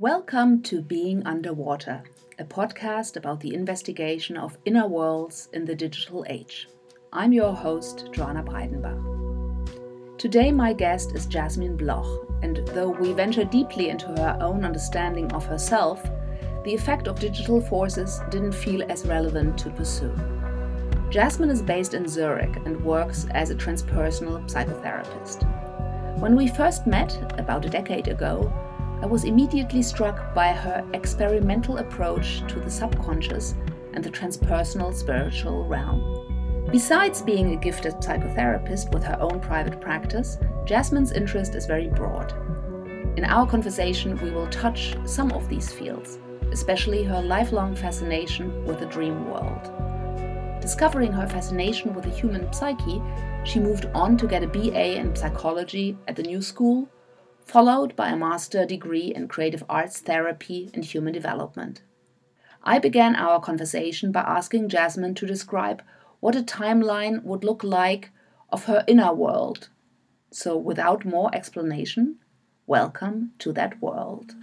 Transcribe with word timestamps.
Welcome 0.00 0.60
to 0.62 0.82
Being 0.82 1.24
Underwater, 1.24 2.02
a 2.40 2.44
podcast 2.44 3.14
about 3.14 3.38
the 3.38 3.54
investigation 3.54 4.36
of 4.36 4.58
inner 4.64 4.88
worlds 4.88 5.48
in 5.52 5.64
the 5.64 5.76
digital 5.76 6.26
age. 6.28 6.68
I'm 7.12 7.32
your 7.32 7.54
host, 7.54 8.08
Joana 8.10 8.44
Breidenbach. 8.44 10.18
Today, 10.18 10.50
my 10.50 10.72
guest 10.72 11.14
is 11.14 11.26
Jasmine 11.26 11.76
Bloch, 11.76 12.26
and 12.42 12.56
though 12.74 12.90
we 12.90 13.12
venture 13.12 13.44
deeply 13.44 13.90
into 13.90 14.08
her 14.08 14.36
own 14.40 14.64
understanding 14.64 15.30
of 15.32 15.46
herself, 15.46 16.02
the 16.64 16.74
effect 16.74 17.06
of 17.06 17.20
digital 17.20 17.60
forces 17.60 18.20
didn't 18.30 18.50
feel 18.50 18.82
as 18.90 19.06
relevant 19.06 19.56
to 19.58 19.70
pursue. 19.70 20.12
Jasmine 21.08 21.50
is 21.50 21.62
based 21.62 21.94
in 21.94 22.08
Zurich 22.08 22.56
and 22.66 22.84
works 22.84 23.28
as 23.30 23.50
a 23.50 23.54
transpersonal 23.54 24.42
psychotherapist. 24.50 25.48
When 26.18 26.34
we 26.34 26.48
first 26.48 26.84
met, 26.84 27.16
about 27.38 27.64
a 27.64 27.70
decade 27.70 28.08
ago, 28.08 28.52
I 29.04 29.06
was 29.06 29.24
immediately 29.24 29.82
struck 29.82 30.34
by 30.34 30.54
her 30.54 30.82
experimental 30.94 31.76
approach 31.76 32.40
to 32.48 32.58
the 32.58 32.70
subconscious 32.70 33.54
and 33.92 34.02
the 34.02 34.08
transpersonal 34.08 34.94
spiritual 34.94 35.66
realm. 35.66 36.66
Besides 36.72 37.20
being 37.20 37.52
a 37.52 37.56
gifted 37.56 37.96
psychotherapist 37.96 38.94
with 38.94 39.04
her 39.04 39.18
own 39.20 39.40
private 39.40 39.78
practice, 39.78 40.38
Jasmine's 40.64 41.12
interest 41.12 41.54
is 41.54 41.66
very 41.66 41.88
broad. 41.88 42.32
In 43.18 43.26
our 43.26 43.46
conversation, 43.46 44.18
we 44.22 44.30
will 44.30 44.46
touch 44.46 44.96
some 45.04 45.32
of 45.32 45.50
these 45.50 45.70
fields, 45.70 46.18
especially 46.50 47.04
her 47.04 47.20
lifelong 47.20 47.76
fascination 47.76 48.64
with 48.64 48.80
the 48.80 48.86
dream 48.86 49.28
world. 49.28 49.70
Discovering 50.62 51.12
her 51.12 51.28
fascination 51.28 51.92
with 51.92 52.04
the 52.04 52.10
human 52.10 52.50
psyche, 52.54 53.02
she 53.44 53.60
moved 53.60 53.84
on 53.94 54.16
to 54.16 54.26
get 54.26 54.42
a 54.42 54.46
BA 54.46 54.96
in 54.96 55.14
psychology 55.14 55.94
at 56.08 56.16
the 56.16 56.22
New 56.22 56.40
School 56.40 56.88
followed 57.44 57.94
by 57.94 58.08
a 58.08 58.16
master 58.16 58.64
degree 58.64 59.12
in 59.14 59.28
creative 59.28 59.62
arts 59.68 60.00
therapy 60.00 60.70
and 60.72 60.84
human 60.84 61.12
development. 61.12 61.82
I 62.62 62.78
began 62.78 63.14
our 63.14 63.38
conversation 63.38 64.10
by 64.10 64.22
asking 64.22 64.70
Jasmine 64.70 65.14
to 65.16 65.26
describe 65.26 65.82
what 66.20 66.34
a 66.34 66.42
timeline 66.42 67.22
would 67.22 67.44
look 67.44 67.62
like 67.62 68.10
of 68.50 68.64
her 68.64 68.82
inner 68.88 69.12
world. 69.12 69.68
So, 70.30 70.56
without 70.56 71.04
more 71.04 71.30
explanation, 71.34 72.16
welcome 72.66 73.32
to 73.40 73.52
that 73.52 73.80
world. 73.80 74.34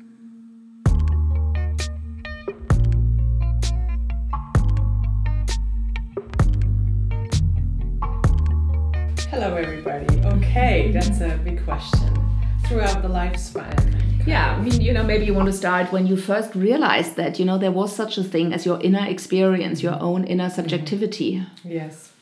Hello, 9.31 9.56
everybody. 9.56 10.20
Okay, 10.26 10.92
that's 10.92 11.20
a 11.22 11.39
big 11.44 11.64
question 11.64 12.31
throughout 12.72 13.02
the 13.02 13.09
lifespan. 13.09 14.25
Yeah, 14.25 14.55
I 14.55 14.61
mean, 14.61 14.80
you 14.80 14.94
know, 14.94 15.03
maybe 15.03 15.25
you 15.25 15.33
want 15.33 15.47
to 15.47 15.53
start 15.53 15.91
when 15.91 16.08
you 16.08 16.16
first 16.16 16.55
realized 16.55 17.17
that, 17.17 17.38
you 17.38 17.44
know, 17.44 17.58
there 17.58 17.72
was 17.72 17.94
such 17.94 18.17
a 18.17 18.23
thing 18.23 18.53
as 18.53 18.66
your 18.66 18.80
inner 18.80 19.05
experience, 19.05 19.83
your 19.83 20.02
own 20.02 20.23
inner 20.23 20.50
subjectivity. 20.50 21.45
Yes. 21.66 22.14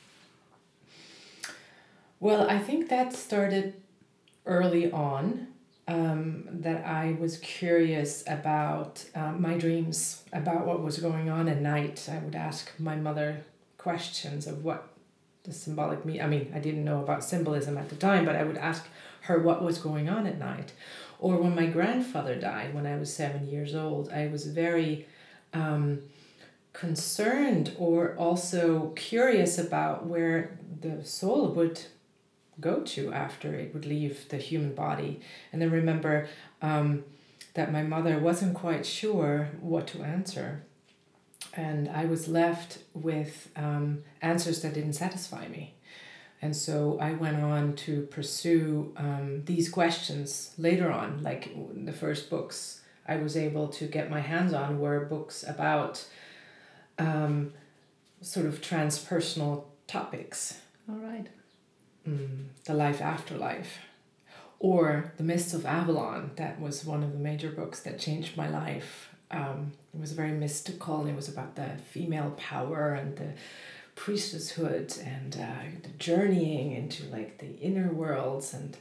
Well, 2.20 2.50
I 2.50 2.58
think 2.58 2.90
that 2.90 3.14
started 3.14 3.76
early 4.48 4.92
on. 4.92 5.48
Um, 5.88 6.44
that 6.52 6.86
I 6.86 7.18
was 7.20 7.38
curious 7.38 8.24
about 8.28 9.04
uh, 9.16 9.32
my 9.32 9.58
dreams, 9.58 10.24
about 10.32 10.68
what 10.68 10.84
was 10.84 11.00
going 11.00 11.32
on 11.32 11.50
at 11.50 11.62
night. 11.62 12.08
I 12.12 12.20
would 12.20 12.36
ask 12.36 12.72
my 12.78 12.96
mother 12.96 13.44
questions 13.80 14.46
of 14.46 14.64
what 14.64 14.88
the 15.44 15.52
symbolic 15.52 16.06
me. 16.06 16.22
I 16.22 16.28
mean, 16.28 16.52
I 16.54 16.60
didn't 16.60 16.84
know 16.84 17.02
about 17.02 17.24
symbolism 17.24 17.76
at 17.76 17.90
the 17.90 17.96
time, 17.96 18.24
but 18.24 18.36
I 18.36 18.44
would 18.44 18.58
ask 18.58 18.86
her 19.30 19.40
what 19.40 19.64
was 19.64 19.78
going 19.78 20.10
on 20.10 20.26
at 20.26 20.40
night. 20.40 20.74
Or 21.20 21.38
when 21.38 21.56
my 21.56 21.68
grandfather 21.68 22.36
died 22.36 22.74
when 22.74 22.88
I 22.88 22.98
was 22.98 23.14
seven 23.14 23.48
years 23.48 23.76
old, 23.76 24.10
I 24.10 24.28
was 24.28 24.48
very 24.48 25.06
um, 25.54 26.02
concerned 26.74 27.76
or 27.78 28.16
also 28.16 28.90
curious 28.96 29.58
about 29.58 30.08
where 30.08 30.58
the 30.82 31.06
soul 31.06 31.50
would 31.52 31.80
go 32.60 32.82
to 32.82 33.14
after 33.14 33.54
it 33.54 33.74
would 33.74 33.86
leave 33.86 34.28
the 34.30 34.38
human 34.38 34.74
body. 34.74 35.22
And 35.54 35.62
I 35.62 35.68
remember 35.68 36.28
um, 36.62 37.04
that 37.54 37.72
my 37.72 37.84
mother 37.84 38.18
wasn't 38.18 38.56
quite 38.56 38.86
sure 38.86 39.50
what 39.62 39.88
to 39.88 40.02
answer. 40.02 40.64
And 41.54 41.88
I 41.90 42.06
was 42.06 42.28
left 42.28 42.80
with 42.94 43.50
um, 43.56 44.00
answers 44.22 44.62
that 44.62 44.74
didn't 44.74 44.94
satisfy 44.94 45.48
me. 45.48 45.76
And 46.42 46.56
so 46.56 46.98
I 47.02 47.14
went 47.14 47.42
on 47.42 47.76
to 47.78 48.04
pursue 48.04 48.94
um, 48.96 49.44
these 49.46 49.70
questions 49.70 50.54
later 50.58 50.90
on. 50.92 51.22
Like 51.22 51.54
the 51.76 51.92
first 51.92 52.30
books 52.30 52.82
I 53.08 53.18
was 53.18 53.36
able 53.36 53.68
to 53.70 53.86
get 53.86 54.10
my 54.10 54.22
hands 54.22 54.54
on 54.54 54.80
were 54.80 55.06
books 55.06 55.44
about 55.44 56.06
um, 56.98 57.54
sort 58.22 58.46
of 58.46 58.62
transpersonal 58.62 59.66
topics. 59.88 60.60
All 60.90 60.96
right. 60.98 61.28
Mm, 62.08 62.46
the 62.66 62.74
life 62.74 63.02
after 63.02 63.36
life. 63.36 63.80
Or 64.60 65.14
The 65.18 65.24
Mists 65.24 65.54
of 65.54 65.66
Avalon. 65.66 66.32
That 66.36 66.62
was 66.62 66.86
one 66.86 67.04
of 67.04 67.14
the 67.14 67.20
major 67.20 67.50
books 67.50 67.82
that 67.82 68.00
changed 68.00 68.38
my 68.38 68.50
life. 68.50 69.10
Um, 69.32 69.74
it 69.94 70.00
was 70.00 70.12
very 70.12 70.32
mystical. 70.32 71.02
and 71.02 71.10
It 71.10 71.16
was 71.16 71.30
about 71.30 71.56
the 71.56 71.70
female 71.92 72.32
power 72.38 72.94
and 72.94 73.18
the 73.18 73.34
priestesshood 74.00 74.98
and 75.06 75.38
uh, 75.38 75.90
journeying 75.98 76.72
into 76.72 77.04
like 77.10 77.38
the 77.40 77.58
inner 77.58 77.92
worlds 77.92 78.54
and 78.54 78.78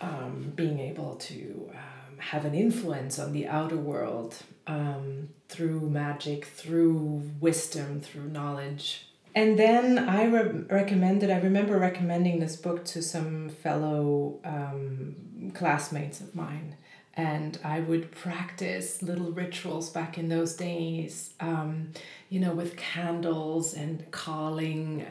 um, 0.00 0.52
being 0.56 0.80
able 0.80 1.16
to 1.16 1.70
um, 1.74 2.18
have 2.18 2.46
an 2.46 2.54
influence 2.54 3.18
on 3.18 3.32
the 3.32 3.46
outer 3.46 3.76
world 3.76 4.36
um, 4.66 5.28
through 5.48 5.90
magic, 5.90 6.46
through 6.46 7.30
wisdom, 7.38 8.00
through 8.00 8.28
knowledge. 8.30 9.08
And 9.34 9.58
then 9.58 9.98
I 9.98 10.24
re- 10.24 10.64
recommended, 10.70 11.30
I 11.30 11.38
remember 11.38 11.78
recommending 11.78 12.40
this 12.40 12.56
book 12.56 12.84
to 12.86 13.02
some 13.02 13.50
fellow 13.50 14.40
um, 14.44 15.52
classmates 15.54 16.20
of 16.20 16.34
mine 16.34 16.76
and 17.18 17.58
I 17.64 17.80
would 17.80 18.12
practice 18.12 19.02
little 19.02 19.32
rituals 19.32 19.90
back 19.90 20.18
in 20.18 20.28
those 20.28 20.54
days, 20.54 21.34
um, 21.40 21.90
you 22.28 22.38
know, 22.38 22.52
with 22.52 22.76
candles 22.76 23.74
and 23.74 24.08
calling 24.12 25.04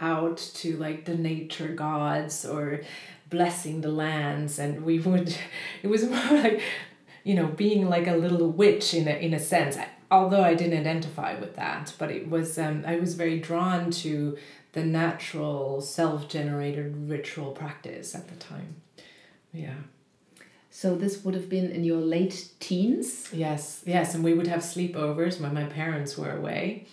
out 0.00 0.36
to 0.54 0.76
like 0.76 1.04
the 1.04 1.16
nature 1.16 1.66
gods 1.66 2.46
or 2.46 2.82
blessing 3.28 3.80
the 3.80 3.90
lands. 3.90 4.60
And 4.60 4.84
we 4.84 5.00
would, 5.00 5.36
it 5.82 5.88
was 5.88 6.04
more 6.04 6.30
like, 6.30 6.62
you 7.24 7.34
know, 7.34 7.48
being 7.48 7.88
like 7.88 8.06
a 8.06 8.14
little 8.14 8.48
witch 8.50 8.94
in 8.94 9.08
a, 9.08 9.14
in 9.14 9.34
a 9.34 9.40
sense, 9.40 9.76
although 10.12 10.44
I 10.44 10.54
didn't 10.54 10.78
identify 10.78 11.40
with 11.40 11.56
that, 11.56 11.92
but 11.98 12.12
it 12.12 12.30
was, 12.30 12.56
um, 12.56 12.84
I 12.86 13.00
was 13.00 13.14
very 13.14 13.40
drawn 13.40 13.90
to 13.90 14.38
the 14.74 14.84
natural 14.84 15.80
self 15.80 16.28
generated 16.28 17.10
ritual 17.10 17.50
practice 17.50 18.14
at 18.14 18.28
the 18.28 18.36
time. 18.36 18.76
Yeah. 19.52 19.74
So 20.80 20.94
this 20.94 21.24
would 21.24 21.34
have 21.34 21.48
been 21.48 21.72
in 21.72 21.82
your 21.82 22.00
late 22.00 22.50
teens? 22.60 23.28
Yes, 23.32 23.82
yes. 23.84 24.14
And 24.14 24.22
we 24.22 24.32
would 24.32 24.46
have 24.46 24.60
sleepovers 24.60 25.40
when 25.40 25.52
my 25.52 25.64
parents 25.64 26.16
were 26.16 26.30
away. 26.30 26.86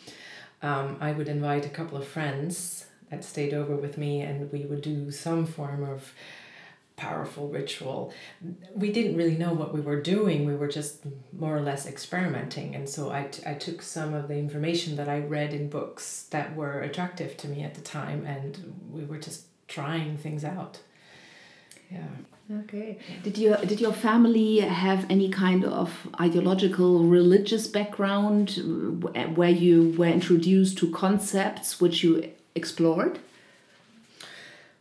Um, 0.63 0.97
I 0.99 1.11
would 1.11 1.27
invite 1.27 1.67
a 1.67 1.69
couple 1.69 1.95
of 1.99 2.07
friends 2.07 2.87
that 3.11 3.23
stayed 3.23 3.53
over 3.53 3.75
with 3.75 3.95
me, 3.95 4.21
and 4.21 4.51
we 4.51 4.65
would 4.65 4.81
do 4.81 5.11
some 5.11 5.45
form 5.45 5.83
of 5.83 6.15
powerful 6.95 7.47
ritual. 7.47 8.11
We 8.73 8.91
didn't 8.91 9.17
really 9.17 9.37
know 9.37 9.53
what 9.53 9.71
we 9.71 9.81
were 9.81 10.01
doing, 10.01 10.45
we 10.45 10.55
were 10.55 10.67
just 10.67 11.03
more 11.31 11.55
or 11.55 11.61
less 11.61 11.85
experimenting. 11.85 12.73
And 12.73 12.89
so 12.89 13.11
I, 13.11 13.29
I 13.45 13.53
took 13.53 13.83
some 13.83 14.15
of 14.15 14.27
the 14.29 14.37
information 14.39 14.95
that 14.95 15.09
I 15.09 15.19
read 15.19 15.53
in 15.53 15.69
books 15.69 16.23
that 16.31 16.55
were 16.55 16.79
attractive 16.81 17.37
to 17.37 17.47
me 17.47 17.61
at 17.61 17.75
the 17.75 17.81
time, 17.81 18.25
and 18.25 18.73
we 18.91 19.05
were 19.05 19.19
just 19.19 19.45
trying 19.67 20.17
things 20.17 20.43
out. 20.43 20.79
Yeah. 21.91 22.07
Okay. 22.63 22.99
Did 23.23 23.37
your 23.39 23.57
did 23.57 23.81
your 23.81 23.93
family 23.93 24.59
have 24.59 25.05
any 25.09 25.29
kind 25.29 25.65
of 25.65 26.07
ideological 26.19 27.03
religious 27.03 27.65
background 27.65 28.51
where 29.35 29.49
you 29.49 29.95
were 29.97 30.05
introduced 30.05 30.77
to 30.79 30.91
concepts 30.91 31.81
which 31.81 32.03
you 32.03 32.31
explored? 32.53 33.17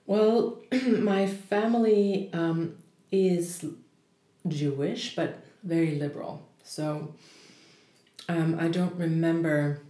Well, 0.06 0.58
my 0.86 1.26
family 1.26 2.28
um, 2.34 2.76
is 3.10 3.64
Jewish, 4.46 5.16
but 5.16 5.42
very 5.62 5.94
liberal. 5.94 6.46
So 6.62 7.14
um, 8.28 8.58
I 8.60 8.68
don't 8.68 8.94
remember 8.96 9.80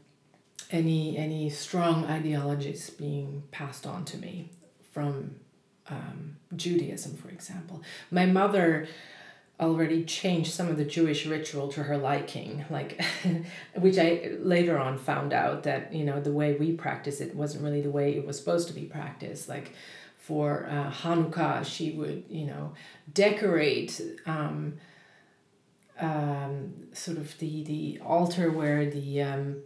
any 0.70 1.16
any 1.16 1.50
strong 1.50 2.04
ideologies 2.04 2.90
being 2.90 3.42
passed 3.50 3.84
on 3.86 4.04
to 4.06 4.16
me 4.16 4.50
from 4.92 5.36
um, 5.88 6.36
Judaism, 6.54 7.16
for 7.16 7.28
example. 7.28 7.82
My 8.10 8.26
mother 8.26 8.86
already 9.60 10.04
changed 10.04 10.52
some 10.52 10.68
of 10.68 10.76
the 10.76 10.84
Jewish 10.84 11.26
ritual 11.26 11.68
to 11.68 11.84
her 11.84 11.96
liking, 11.96 12.64
like, 12.70 13.00
which 13.76 13.98
I 13.98 14.32
later 14.40 14.78
on 14.78 14.98
found 14.98 15.32
out 15.32 15.62
that 15.62 15.92
you 15.92 16.04
know 16.04 16.20
the 16.20 16.32
way 16.32 16.54
we 16.54 16.72
practice 16.72 17.20
it 17.20 17.34
wasn't 17.34 17.64
really 17.64 17.80
the 17.80 17.90
way 17.90 18.16
it 18.16 18.26
was 18.26 18.38
supposed 18.38 18.68
to 18.68 18.74
be 18.74 18.84
practiced. 18.84 19.48
Like, 19.48 19.72
for 20.18 20.66
uh, 20.70 20.90
Hanukkah, 20.90 21.64
she 21.64 21.92
would 21.92 22.24
you 22.28 22.46
know 22.46 22.74
decorate. 23.12 24.00
Um, 24.26 24.74
um, 26.00 26.74
sort 26.92 27.18
of 27.18 27.38
the 27.38 27.62
the 27.62 28.00
altar 28.04 28.50
where 28.50 28.84
the 28.84 29.22
um, 29.22 29.62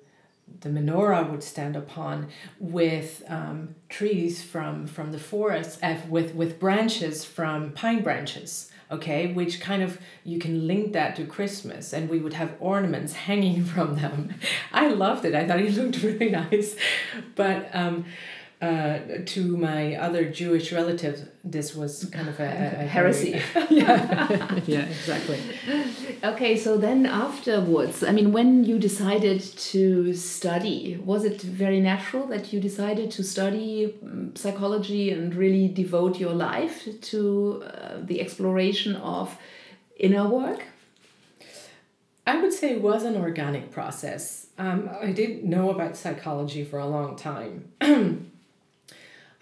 the 0.60 0.68
menorah 0.68 1.30
would 1.30 1.42
stand 1.42 1.76
upon 1.76 2.28
with 2.58 3.22
um, 3.28 3.74
trees 3.88 4.42
from 4.42 4.86
from 4.86 5.12
the 5.12 5.18
forest 5.18 5.78
uh, 5.82 5.96
with 6.08 6.34
with 6.34 6.58
branches 6.58 7.24
from 7.24 7.72
pine 7.72 8.02
branches 8.02 8.70
okay? 8.90 9.32
Which 9.32 9.60
kind 9.60 9.82
of 9.82 9.98
you 10.24 10.38
can 10.38 10.66
link 10.66 10.92
that 10.92 11.16
to 11.16 11.26
christmas 11.26 11.92
and 11.92 12.08
we 12.08 12.18
would 12.18 12.34
have 12.34 12.54
ornaments 12.60 13.12
hanging 13.12 13.64
from 13.72 13.96
them. 13.96 14.34
I 14.72 14.88
loved 14.88 15.24
it. 15.24 15.34
I 15.34 15.46
thought 15.46 15.60
it 15.60 15.74
looked 15.74 16.02
really 16.02 16.30
nice. 16.30 16.76
But 17.34 17.70
um, 17.72 18.06
uh, 18.60 18.98
to 19.24 19.56
my 19.56 19.94
other 19.94 20.28
Jewish 20.28 20.72
relatives, 20.72 21.22
this 21.44 21.76
was 21.76 22.06
kind 22.06 22.28
of 22.28 22.40
a, 22.40 22.44
a, 22.44 22.84
a 22.84 22.86
heresy. 22.96 23.30
yeah, 23.70 24.60
yeah, 24.66 24.80
exactly. 24.80 25.40
Okay, 26.24 26.56
so 26.56 26.76
then 26.76 27.06
afterwards, 27.06 28.02
I 28.02 28.10
mean, 28.10 28.32
when 28.32 28.64
you 28.64 28.78
decided 28.78 29.40
to 29.40 30.12
study, 30.14 31.00
was 31.04 31.24
it 31.24 31.40
very 31.40 31.80
natural 31.80 32.26
that 32.26 32.52
you 32.52 32.58
decided 32.58 33.12
to 33.12 33.22
study 33.22 33.94
um, 34.02 34.34
psychology 34.34 35.10
and 35.10 35.34
really 35.34 35.68
devote 35.68 36.18
your 36.18 36.34
life 36.34 36.88
to 37.00 37.62
uh, 37.64 37.98
the 38.02 38.20
exploration 38.20 38.96
of 38.96 39.38
inner 39.96 40.28
work? 40.28 40.64
I 42.26 42.42
would 42.42 42.52
say 42.52 42.72
it 42.72 42.82
was 42.82 43.04
an 43.04 43.16
organic 43.16 43.70
process. 43.70 44.48
Um, 44.58 44.90
I 45.00 45.12
didn't 45.12 45.44
know 45.44 45.70
about 45.70 45.96
psychology 45.96 46.64
for 46.64 46.78
a 46.80 46.86
long 46.86 47.16
time. 47.16 47.72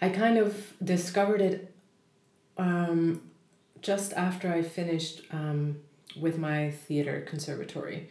I 0.01 0.09
kind 0.09 0.37
of 0.37 0.73
discovered 0.83 1.41
it 1.41 1.73
um, 2.57 3.21
just 3.81 4.13
after 4.13 4.51
I 4.51 4.61
finished 4.61 5.21
um, 5.31 5.77
with 6.19 6.37
my 6.37 6.71
theater 6.71 7.25
conservatory 7.27 8.09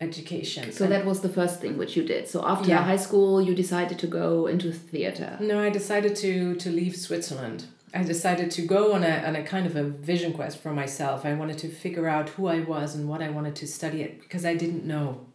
education. 0.00 0.72
So 0.72 0.86
that 0.86 1.04
was 1.04 1.20
the 1.20 1.28
first 1.28 1.60
thing 1.60 1.78
which 1.78 1.96
you 1.96 2.04
did. 2.04 2.28
So 2.28 2.46
after 2.46 2.68
yeah. 2.68 2.82
high 2.82 2.96
school, 2.96 3.40
you 3.40 3.54
decided 3.54 3.98
to 4.00 4.06
go 4.06 4.46
into 4.46 4.72
theater. 4.72 5.38
No, 5.40 5.62
I 5.62 5.70
decided 5.70 6.16
to 6.16 6.54
to 6.56 6.70
leave 6.70 6.96
Switzerland. 6.96 7.66
I 7.94 8.02
decided 8.02 8.50
to 8.52 8.62
go 8.62 8.92
on 8.92 9.04
a 9.04 9.24
on 9.28 9.36
a 9.36 9.42
kind 9.42 9.66
of 9.66 9.76
a 9.76 9.84
vision 9.84 10.32
quest 10.32 10.58
for 10.58 10.72
myself. 10.72 11.24
I 11.24 11.34
wanted 11.34 11.58
to 11.58 11.68
figure 11.68 12.08
out 12.08 12.30
who 12.30 12.46
I 12.48 12.60
was 12.60 12.94
and 12.94 13.08
what 13.08 13.22
I 13.22 13.30
wanted 13.30 13.54
to 13.56 13.66
study 13.66 14.02
it 14.02 14.20
because 14.20 14.44
I 14.44 14.54
didn't 14.54 14.84
know 14.84 15.26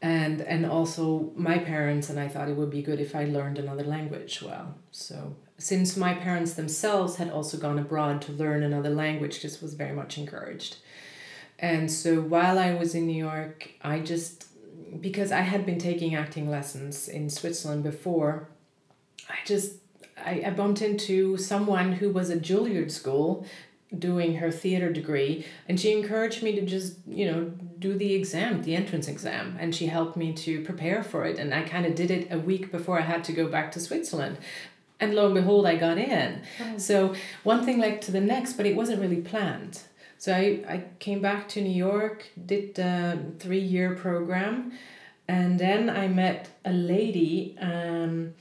and 0.00 0.40
and 0.42 0.64
also 0.64 1.32
my 1.34 1.58
parents 1.58 2.08
and 2.08 2.20
I 2.20 2.28
thought 2.28 2.48
it 2.48 2.56
would 2.56 2.70
be 2.70 2.82
good 2.82 3.00
if 3.00 3.16
I 3.16 3.24
learned 3.24 3.58
another 3.58 3.84
language 3.84 4.42
well. 4.42 4.74
So 4.92 5.34
since 5.58 5.96
my 5.96 6.14
parents 6.14 6.54
themselves 6.54 7.16
had 7.16 7.30
also 7.30 7.58
gone 7.58 7.78
abroad 7.78 8.22
to 8.22 8.32
learn 8.32 8.62
another 8.62 8.90
language, 8.90 9.42
this 9.42 9.60
was 9.60 9.74
very 9.74 9.92
much 9.92 10.16
encouraged. 10.16 10.76
And 11.58 11.90
so 11.90 12.20
while 12.20 12.58
I 12.58 12.74
was 12.74 12.94
in 12.94 13.06
New 13.06 13.24
York, 13.24 13.70
I 13.82 13.98
just 13.98 14.46
because 15.00 15.32
I 15.32 15.40
had 15.40 15.66
been 15.66 15.78
taking 15.78 16.14
acting 16.14 16.48
lessons 16.48 17.08
in 17.08 17.28
Switzerland 17.28 17.82
before, 17.82 18.48
I 19.28 19.36
just 19.44 19.74
I, 20.24 20.42
I 20.46 20.50
bumped 20.50 20.82
into 20.82 21.36
someone 21.36 21.94
who 21.94 22.10
was 22.10 22.30
at 22.30 22.42
Juilliard 22.42 22.90
School 22.90 23.44
doing 23.96 24.36
her 24.36 24.50
theater 24.50 24.92
degree 24.92 25.46
and 25.66 25.80
she 25.80 25.92
encouraged 25.92 26.42
me 26.42 26.54
to 26.54 26.60
just 26.60 26.96
you 27.06 27.30
know 27.30 27.44
do 27.78 27.96
the 27.96 28.14
exam 28.14 28.62
the 28.62 28.76
entrance 28.76 29.08
exam 29.08 29.56
and 29.58 29.74
she 29.74 29.86
helped 29.86 30.14
me 30.14 30.30
to 30.30 30.62
prepare 30.62 31.02
for 31.02 31.24
it 31.24 31.38
and 31.38 31.54
i 31.54 31.62
kind 31.62 31.86
of 31.86 31.94
did 31.94 32.10
it 32.10 32.30
a 32.30 32.38
week 32.38 32.70
before 32.70 32.98
i 32.98 33.02
had 33.02 33.24
to 33.24 33.32
go 33.32 33.48
back 33.48 33.72
to 33.72 33.80
switzerland. 33.80 34.38
And 35.00 35.14
lo 35.14 35.26
and 35.26 35.34
behold 35.34 35.64
i 35.64 35.76
got 35.76 35.96
in. 35.96 36.42
Oh. 36.60 36.76
so 36.76 37.14
one 37.44 37.64
thing 37.64 37.78
led 37.78 38.02
to 38.02 38.12
the 38.12 38.20
next 38.20 38.54
but 38.54 38.66
it 38.66 38.76
wasn't 38.76 39.00
really 39.00 39.22
planned. 39.22 39.80
So 40.18 40.34
i, 40.34 40.62
I 40.68 40.84
came 40.98 41.22
back 41.22 41.48
to 41.50 41.62
new 41.62 41.70
york 41.70 42.28
did 42.44 42.74
the 42.74 43.18
three 43.38 43.60
year 43.60 43.94
program 43.94 44.72
and 45.26 45.58
then 45.58 45.88
i 45.88 46.08
met 46.08 46.50
a 46.66 46.72
lady 46.72 47.56
um, 47.58 48.34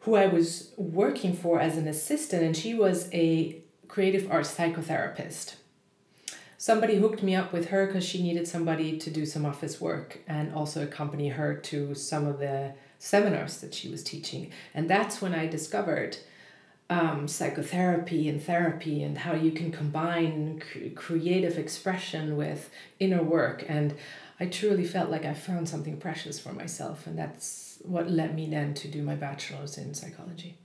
who 0.00 0.16
i 0.16 0.26
was 0.26 0.72
working 0.76 1.34
for 1.34 1.60
as 1.60 1.76
an 1.76 1.86
assistant 1.86 2.42
and 2.42 2.56
she 2.56 2.74
was 2.74 3.08
a 3.12 3.62
creative 3.98 4.30
arts 4.30 4.54
psychotherapist. 4.54 5.56
Somebody 6.56 6.98
hooked 6.98 7.20
me 7.20 7.34
up 7.34 7.52
with 7.52 7.70
her 7.70 7.84
because 7.84 8.04
she 8.04 8.22
needed 8.22 8.46
somebody 8.46 8.96
to 8.96 9.10
do 9.10 9.26
some 9.26 9.44
office 9.44 9.80
work 9.80 10.20
and 10.28 10.54
also 10.54 10.84
accompany 10.84 11.30
her 11.30 11.52
to 11.52 11.96
some 11.96 12.24
of 12.24 12.38
the 12.38 12.74
seminars 13.00 13.60
that 13.60 13.74
she 13.74 13.88
was 13.88 14.04
teaching. 14.04 14.52
And 14.72 14.88
that's 14.88 15.20
when 15.20 15.34
I 15.34 15.48
discovered 15.48 16.16
um, 16.88 17.26
psychotherapy 17.26 18.28
and 18.28 18.40
therapy 18.40 19.02
and 19.02 19.18
how 19.18 19.32
you 19.32 19.50
can 19.50 19.72
combine 19.72 20.60
cr- 20.60 20.94
creative 20.94 21.58
expression 21.58 22.36
with 22.36 22.70
inner 23.00 23.24
work. 23.24 23.64
And 23.68 23.96
I 24.38 24.46
truly 24.46 24.84
felt 24.84 25.10
like 25.10 25.24
I 25.24 25.34
found 25.34 25.68
something 25.68 25.96
precious 25.96 26.38
for 26.38 26.52
myself. 26.52 27.04
And 27.08 27.18
that's 27.18 27.80
what 27.82 28.08
led 28.08 28.36
me 28.36 28.48
then 28.48 28.74
to 28.74 28.86
do 28.86 29.02
my 29.02 29.16
bachelor's 29.16 29.76
in 29.76 29.92
psychology. 29.92 30.56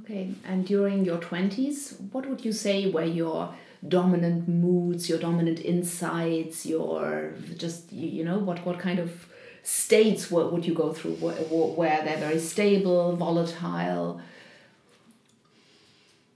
Okay, 0.00 0.32
and 0.46 0.66
during 0.66 1.04
your 1.04 1.18
20s, 1.18 2.00
what 2.12 2.26
would 2.26 2.44
you 2.44 2.52
say 2.52 2.90
were 2.90 3.04
your 3.04 3.54
dominant 3.86 4.48
moods, 4.48 5.06
your 5.08 5.18
dominant 5.18 5.60
insights, 5.60 6.64
your 6.64 7.34
just, 7.58 7.92
you 7.92 8.24
know, 8.24 8.38
what, 8.38 8.64
what 8.64 8.78
kind 8.78 8.98
of 8.98 9.26
states 9.62 10.30
what 10.30 10.50
would 10.50 10.64
you 10.64 10.72
go 10.72 10.92
through 10.94 11.12
where, 11.16 11.34
where 11.34 12.02
they're 12.04 12.16
very 12.16 12.38
stable, 12.38 13.16
volatile? 13.16 14.20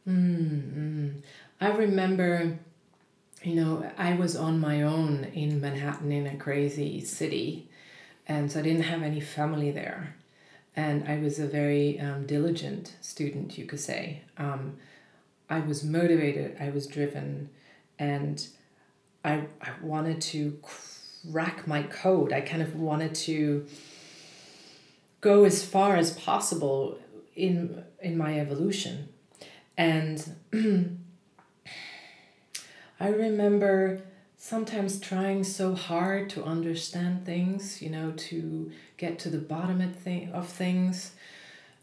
Mm-hmm. 0.07 1.09
I 1.59 1.69
remember, 1.69 2.59
you 3.43 3.55
know, 3.55 3.91
I 3.97 4.13
was 4.17 4.37
on 4.37 4.61
my 4.61 4.83
own 4.83 5.25
in 5.33 5.63
Manhattan 5.63 6.13
in 6.13 6.27
a 6.27 6.37
crazy 6.37 7.01
city, 7.01 7.71
and 8.29 8.53
so 8.53 8.61
I 8.61 8.63
didn't 8.63 8.83
have 8.83 9.03
any 9.03 9.21
family 9.21 9.71
there 9.71 10.15
and 10.77 11.09
I 11.09 11.17
was 11.19 11.39
a 11.39 11.47
very 11.47 11.99
um, 11.99 12.27
diligent 12.27 12.95
student, 13.01 13.57
you 13.57 13.65
could 13.65 13.81
say. 13.81 14.23
Um, 14.37 14.77
I 15.49 15.61
was 15.61 15.83
motivated, 15.83 16.57
I 16.61 16.69
was 16.71 16.87
driven, 16.87 17.49
and 17.99 18.47
I, 19.25 19.47
I 19.61 19.71
wanted 19.81 20.21
to 20.23 20.59
crack 21.33 21.67
my 21.67 21.83
code. 21.85 22.33
I 22.33 22.43
kind 22.43 22.63
of 22.63 22.77
wanted 22.77 23.15
to 23.15 23.67
go 25.23 25.45
as 25.45 25.65
far 25.65 25.97
as 25.97 26.13
possible 26.13 26.99
in 27.35 27.85
in 28.01 28.19
my 28.19 28.39
evolution. 28.39 29.09
And 29.77 30.37
I 33.01 33.09
remember 33.09 34.03
sometimes 34.37 35.01
trying 35.01 35.45
so 35.45 35.75
hard 35.75 36.31
to 36.31 36.45
understand 36.45 37.25
things, 37.25 37.81
you 37.81 37.91
know, 37.91 38.13
to 38.17 38.71
get 38.97 39.19
to 39.21 39.31
the 39.31 39.39
bottom 39.39 39.81
of, 39.81 40.05
th- 40.05 40.29
of 40.31 40.49
things. 40.49 41.13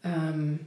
Um, 0.04 0.66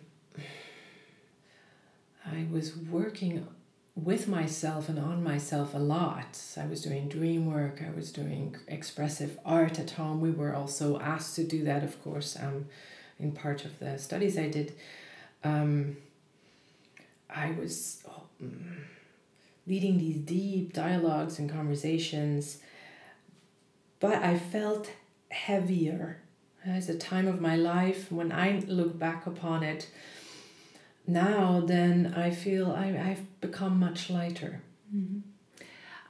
I 2.26 2.46
was 2.52 2.76
working 2.76 3.48
with 3.96 4.28
myself 4.28 4.90
and 4.90 5.00
on 5.00 5.24
myself 5.24 5.74
a 5.74 5.80
lot. 5.80 6.40
I 6.56 6.68
was 6.68 6.82
doing 6.82 7.08
dream 7.08 7.52
work, 7.52 7.82
I 7.82 7.96
was 7.96 8.12
doing 8.12 8.56
expressive 8.68 9.40
art 9.46 9.80
at 9.80 9.92
home. 9.92 10.22
We 10.22 10.32
were 10.32 10.54
also 10.54 11.00
asked 11.00 11.36
to 11.38 11.44
do 11.44 11.64
that, 11.64 11.84
of 11.84 12.02
course, 12.04 12.38
um, 12.40 12.66
in 13.20 13.32
part 13.32 13.66
of 13.66 13.80
the 13.80 13.98
studies 13.98 14.38
I 14.38 14.50
did. 14.50 14.74
Um, 15.44 15.98
I 17.30 17.52
was. 17.52 18.04
Oh, 18.08 18.24
mm, 18.44 18.82
leading 19.68 19.98
these 19.98 20.18
deep 20.18 20.74
dialogues 20.74 21.40
and 21.40 21.50
conversations. 21.50 22.60
But 24.00 24.24
I 24.24 24.38
felt 24.38 24.90
heavier. 25.30 26.22
As 26.66 26.90
a 26.90 26.98
time 26.98 27.28
of 27.28 27.40
my 27.40 27.56
life, 27.56 28.12
when 28.12 28.32
I 28.32 28.64
look 28.68 28.98
back 29.00 29.26
upon 29.26 29.64
it 29.64 29.90
now, 31.06 31.62
then 31.66 32.14
I 32.16 32.32
feel 32.32 32.72
I, 32.72 32.88
I've 32.88 33.42
become 33.42 33.80
much 33.80 34.10
lighter. 34.10 34.62
Mm-hmm. 34.94 35.20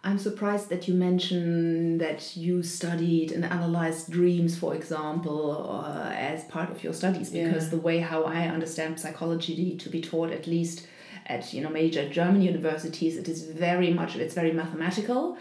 I'm 0.04 0.18
surprised 0.18 0.70
that 0.70 0.88
you 0.88 0.94
mentioned 0.94 2.00
that 2.00 2.38
you 2.38 2.64
studied 2.64 3.32
and 3.32 3.44
analyzed 3.44 4.12
dreams, 4.12 4.58
for 4.58 4.74
example, 4.74 5.84
uh, 5.84 6.12
as 6.12 6.46
part 6.46 6.72
of 6.72 6.84
your 6.84 6.94
studies, 6.94 7.30
because 7.30 7.66
yeah. 7.66 7.70
the 7.70 7.78
way 7.78 8.00
how 8.00 8.24
I 8.24 8.48
understand 8.48 9.00
psychology 9.00 9.76
to 9.78 9.90
be 9.90 10.02
taught, 10.02 10.32
at 10.32 10.48
least 10.48 10.88
at 11.28 11.54
you 11.54 11.62
know 11.62 11.70
major 11.70 12.08
German 12.10 12.42
universities, 12.42 13.18
it 13.18 13.28
is 13.28 13.44
very 13.44 13.94
much 13.94 14.16
it's 14.16 14.34
very 14.34 14.52
mathematical. 14.52 15.38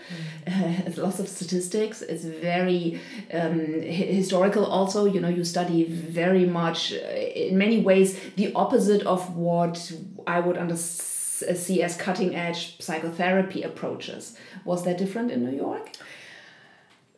Mm. 0.47 0.52
Uh, 0.52 0.83
it's 0.87 0.99
lots 0.99 1.19
of 1.19 1.28
statistics. 1.28 2.02
It's 2.02 2.25
very 2.25 3.00
um, 3.33 3.81
historical. 3.83 4.66
Also, 4.66 5.07
you 5.07 5.21
know, 5.21 5.28
you 5.28 5.45
study 5.45 5.85
very 5.85 6.45
much 6.45 6.93
uh, 6.93 6.97
in 6.97 7.57
many 7.57 7.81
ways 7.81 8.19
the 8.37 8.52
opposite 8.55 9.02
of 9.07 9.37
what 9.37 9.93
I 10.26 10.40
would 10.40 10.59
understand 10.59 11.16
see 11.55 11.83
as 11.83 11.97
cutting 11.97 12.35
edge 12.35 12.81
psychotherapy 12.81 13.62
approaches. 13.62 14.37
Was 14.64 14.85
that 14.85 14.99
different 14.99 15.31
in 15.31 15.45
New 15.45 15.57
York? 15.57 15.90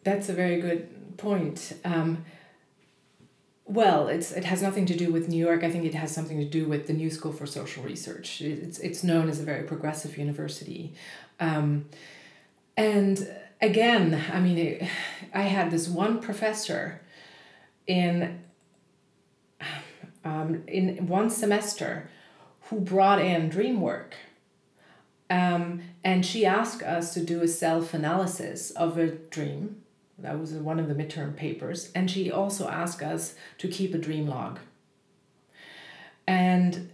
That's 0.05 0.29
a 0.29 0.33
very 0.33 0.61
good 0.61 1.17
point. 1.17 1.75
Um, 1.85 2.25
well, 3.69 4.09
it's 4.09 4.33
it 4.33 4.45
has 4.45 4.63
nothing 4.63 4.87
to 4.87 4.97
do 4.97 5.13
with 5.13 5.29
New 5.29 5.37
York. 5.37 5.63
I 5.63 5.71
think 5.71 5.85
it 5.85 5.95
has 5.95 6.13
something 6.13 6.39
to 6.39 6.45
do 6.45 6.67
with 6.67 6.87
the 6.87 6.95
New 6.95 7.11
School 7.11 7.33
for 7.33 7.47
Social 7.47 7.85
Research. 7.85 8.41
It's 8.41 8.79
it's 8.79 9.05
known 9.05 9.29
as 9.29 9.41
a 9.41 9.45
very 9.45 9.65
progressive 9.65 10.17
university, 10.17 10.95
um, 11.39 11.85
and 12.77 13.29
again, 13.61 14.25
I 14.33 14.41
mean, 14.41 14.59
it, 14.59 14.89
I 15.35 15.43
had 15.43 15.71
this 15.71 15.87
one 15.87 16.21
professor 16.21 17.03
in 17.87 18.41
um, 20.25 20.63
in 20.67 21.07
one 21.07 21.29
semester 21.29 22.09
who 22.63 22.81
brought 22.81 23.21
in 23.21 23.49
dream 23.49 23.81
work. 23.81 24.15
Um, 25.31 25.83
and 26.03 26.25
she 26.25 26.47
asked 26.47 26.83
us 26.83 27.13
to 27.15 27.21
do 27.21 27.43
a 27.43 27.49
self 27.49 27.93
analysis 27.93 28.71
of 28.71 28.97
a 28.97 29.09
dream. 29.09 29.83
That 30.19 30.41
was 30.41 30.53
one 30.53 30.81
of 30.81 30.89
the 30.89 30.95
midterm 30.95 31.37
papers. 31.37 31.91
And 31.95 32.11
she 32.11 32.31
also 32.31 32.69
asked 32.69 33.03
us 33.03 33.35
to 33.59 33.69
keep 33.69 33.95
a 33.95 33.99
dream 33.99 34.27
log. 34.27 34.59
And 36.27 36.91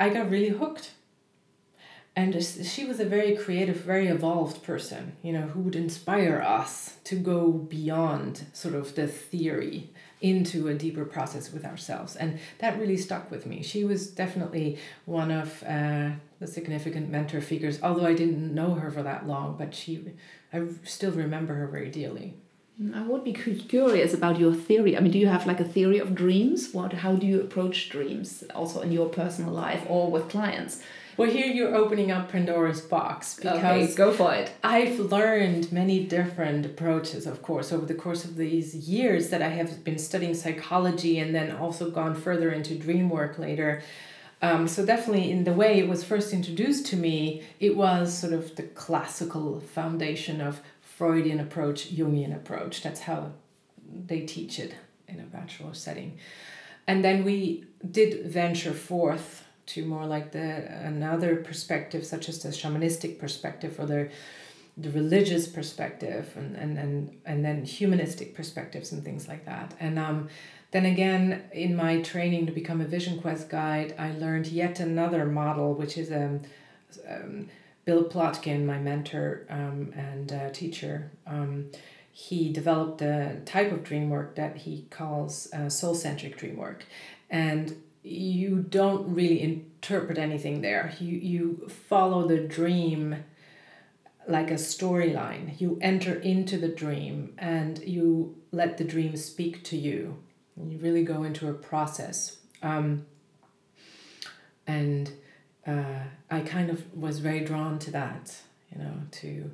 I 0.00 0.08
got 0.08 0.30
really 0.30 0.48
hooked 0.48 0.92
and 2.16 2.44
she 2.44 2.84
was 2.84 3.00
a 3.00 3.04
very 3.04 3.36
creative 3.36 3.76
very 3.76 4.06
evolved 4.06 4.62
person 4.62 5.16
you 5.22 5.32
know 5.32 5.42
who 5.48 5.60
would 5.60 5.76
inspire 5.76 6.40
us 6.40 6.96
to 7.04 7.16
go 7.16 7.50
beyond 7.50 8.44
sort 8.52 8.74
of 8.74 8.94
the 8.94 9.06
theory 9.06 9.90
into 10.20 10.68
a 10.68 10.74
deeper 10.74 11.04
process 11.04 11.52
with 11.52 11.64
ourselves 11.64 12.16
and 12.16 12.38
that 12.58 12.78
really 12.78 12.96
stuck 12.96 13.30
with 13.30 13.46
me 13.46 13.62
she 13.62 13.84
was 13.84 14.06
definitely 14.08 14.78
one 15.04 15.30
of 15.30 15.62
uh, 15.64 16.10
the 16.40 16.46
significant 16.46 17.10
mentor 17.10 17.40
figures 17.40 17.80
although 17.82 18.06
i 18.06 18.14
didn't 18.14 18.54
know 18.54 18.74
her 18.74 18.90
for 18.90 19.02
that 19.02 19.26
long 19.26 19.56
but 19.56 19.74
she 19.74 20.04
i 20.52 20.62
still 20.84 21.12
remember 21.12 21.54
her 21.54 21.66
very 21.66 21.90
dearly 21.90 22.34
I 22.94 23.02
would 23.02 23.22
be 23.22 23.32
curious 23.32 24.12
about 24.12 24.38
your 24.38 24.52
theory. 24.52 24.96
I 24.96 25.00
mean, 25.00 25.12
do 25.12 25.18
you 25.18 25.28
have 25.28 25.46
like 25.46 25.60
a 25.60 25.64
theory 25.64 25.98
of 25.98 26.14
dreams? 26.14 26.70
What, 26.72 26.92
how 26.92 27.14
do 27.14 27.24
you 27.24 27.40
approach 27.40 27.88
dreams, 27.88 28.42
also 28.54 28.80
in 28.80 28.90
your 28.90 29.08
personal 29.08 29.52
life 29.52 29.84
or 29.88 30.10
with 30.10 30.28
clients? 30.28 30.82
Well, 31.16 31.30
here 31.30 31.46
you're 31.46 31.76
opening 31.76 32.10
up 32.10 32.32
Pandora's 32.32 32.80
box 32.80 33.36
because 33.36 33.58
okay, 33.58 33.94
go 33.94 34.12
for 34.12 34.34
it. 34.34 34.50
I've 34.64 34.98
learned 34.98 35.70
many 35.70 36.04
different 36.04 36.66
approaches, 36.66 37.26
of 37.26 37.40
course, 37.42 37.70
over 37.70 37.86
the 37.86 37.94
course 37.94 38.24
of 38.24 38.34
these 38.34 38.74
years 38.74 39.30
that 39.30 39.40
I 39.40 39.50
have 39.50 39.84
been 39.84 39.98
studying 39.98 40.34
psychology 40.34 41.20
and 41.20 41.32
then 41.32 41.52
also 41.52 41.92
gone 41.92 42.16
further 42.16 42.50
into 42.50 42.74
dream 42.74 43.08
work 43.08 43.38
later. 43.38 43.84
Um, 44.42 44.66
so 44.66 44.84
definitely 44.84 45.30
in 45.30 45.44
the 45.44 45.52
way 45.52 45.78
it 45.78 45.88
was 45.88 46.02
first 46.02 46.32
introduced 46.32 46.86
to 46.86 46.96
me, 46.96 47.44
it 47.60 47.76
was 47.76 48.12
sort 48.12 48.32
of 48.32 48.56
the 48.56 48.64
classical 48.64 49.60
foundation 49.60 50.40
of 50.40 50.60
Freudian 50.96 51.40
approach, 51.40 51.94
Jungian 51.94 52.34
approach. 52.34 52.82
That's 52.82 53.00
how 53.00 53.32
they 54.06 54.20
teach 54.20 54.58
it 54.58 54.74
in 55.08 55.20
a 55.20 55.24
bachelor 55.24 55.74
setting. 55.74 56.18
And 56.86 57.04
then 57.04 57.24
we 57.24 57.64
did 57.90 58.26
venture 58.26 58.72
forth 58.72 59.44
to 59.66 59.84
more 59.84 60.06
like 60.06 60.32
the 60.32 60.66
another 60.86 61.36
perspective 61.36 62.04
such 62.04 62.28
as 62.28 62.42
the 62.42 62.50
shamanistic 62.50 63.18
perspective 63.18 63.78
or 63.78 63.86
the 63.86 64.10
the 64.76 64.90
religious 64.90 65.46
perspective 65.46 66.32
and 66.36 66.54
and 66.56 66.78
and, 66.78 67.20
and 67.24 67.44
then 67.44 67.64
humanistic 67.64 68.34
perspectives 68.34 68.92
and 68.92 69.02
things 69.04 69.26
like 69.26 69.46
that 69.46 69.72
and 69.80 69.98
um 69.98 70.28
then 70.72 70.84
again 70.84 71.44
in 71.52 71.74
my 71.74 72.02
training 72.02 72.44
to 72.44 72.52
become 72.52 72.80
a 72.82 72.84
vision 72.84 73.18
quest 73.20 73.48
guide 73.48 73.94
i 73.98 74.10
learned 74.12 74.48
yet 74.48 74.80
another 74.80 75.24
model 75.24 75.72
which 75.72 75.96
is 75.96 76.12
um, 76.12 76.42
um 77.08 77.48
bill 77.84 78.04
plotkin 78.04 78.64
my 78.64 78.78
mentor 78.78 79.46
um, 79.50 79.92
and 79.96 80.32
uh, 80.32 80.50
teacher 80.50 81.10
um, 81.26 81.70
he 82.12 82.52
developed 82.52 83.02
a 83.02 83.40
type 83.44 83.72
of 83.72 83.82
dream 83.82 84.08
work 84.08 84.36
that 84.36 84.56
he 84.58 84.86
calls 84.90 85.52
uh, 85.52 85.68
soul 85.68 85.94
centric 85.94 86.36
dream 86.36 86.56
work 86.56 86.84
and 87.30 87.76
you 88.04 88.58
don't 88.68 89.14
really 89.14 89.40
interpret 89.40 90.18
anything 90.18 90.60
there. 90.60 90.94
You 91.00 91.16
you 91.18 91.68
follow 91.68 92.28
the 92.28 92.38
dream 92.38 93.24
like 94.28 94.50
a 94.50 94.54
storyline. 94.54 95.58
You 95.60 95.78
enter 95.80 96.14
into 96.14 96.58
the 96.58 96.68
dream 96.68 97.34
and 97.38 97.78
you 97.78 98.36
let 98.52 98.76
the 98.76 98.84
dream 98.84 99.16
speak 99.16 99.64
to 99.64 99.76
you. 99.76 100.18
You 100.56 100.78
really 100.78 101.02
go 101.02 101.24
into 101.24 101.48
a 101.48 101.54
process. 101.54 102.38
Um, 102.62 103.06
and 104.66 105.10
uh, 105.66 106.02
I 106.30 106.40
kind 106.40 106.70
of 106.70 106.94
was 106.94 107.18
very 107.18 107.40
drawn 107.40 107.78
to 107.80 107.90
that, 107.92 108.36
you 108.70 108.82
know, 108.82 108.94
to 109.12 109.50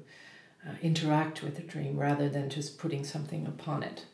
uh, 0.66 0.72
interact 0.82 1.42
with 1.42 1.56
the 1.56 1.62
dream 1.62 1.96
rather 1.96 2.28
than 2.28 2.50
just 2.50 2.78
putting 2.78 3.04
something 3.04 3.46
upon 3.46 3.82
it. 3.82 4.04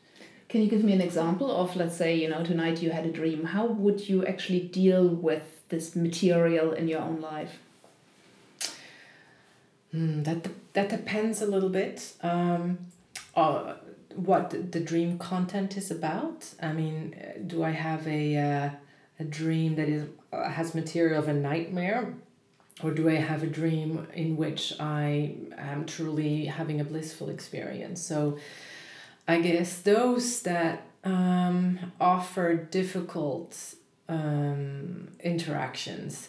Can 0.49 0.63
you 0.63 0.69
give 0.69 0.85
me 0.85 0.93
an 0.93 1.01
example 1.01 1.51
of, 1.51 1.75
let's 1.75 1.97
say, 1.97 2.15
you 2.15 2.29
know, 2.29 2.45
tonight 2.45 2.81
you 2.81 2.91
had 2.91 3.05
a 3.05 3.11
dream? 3.11 3.45
How 3.45 3.67
would 3.67 4.09
you 4.09 4.25
actually 4.25 4.61
deal 4.61 5.09
with 5.09 5.69
this 5.69 5.97
material 5.97 6.73
in 6.73 6.87
your 6.87 7.01
own 7.01 7.21
life? 7.21 7.59
Mm, 9.95 10.25
that 10.25 10.49
that 10.75 10.89
depends 10.89 11.41
a 11.43 11.47
little 11.47 11.69
bit. 11.69 12.15
Um, 12.23 12.79
uh, 13.35 13.75
what 14.15 14.73
the 14.73 14.81
dream 14.81 15.19
content 15.19 15.77
is 15.77 15.91
about. 15.91 16.55
I 16.63 16.73
mean, 16.73 17.15
do 17.47 17.63
I 17.63 17.71
have 17.71 18.07
a 18.07 18.37
uh, 18.37 18.71
a 19.19 19.25
dream 19.25 19.77
that 19.77 19.89
is 19.89 20.09
uh, 20.33 20.49
has 20.49 20.75
material 20.75 21.19
of 21.19 21.29
a 21.29 21.33
nightmare, 21.33 22.15
or 22.83 22.91
do 22.91 23.09
I 23.09 23.15
have 23.15 23.43
a 23.43 23.47
dream 23.47 24.07
in 24.15 24.37
which 24.37 24.73
I 24.79 25.35
am 25.57 25.87
truly 25.87 26.47
having 26.47 26.81
a 26.81 26.85
blissful 26.85 27.29
experience? 27.31 28.03
So 28.03 28.39
I 29.27 29.41
guess 29.41 29.81
those 29.81 30.43
that 30.43 30.83
um, 31.05 31.93
offer 32.01 32.55
difficult 32.55 33.57
um, 34.09 35.09
interactions 35.21 36.29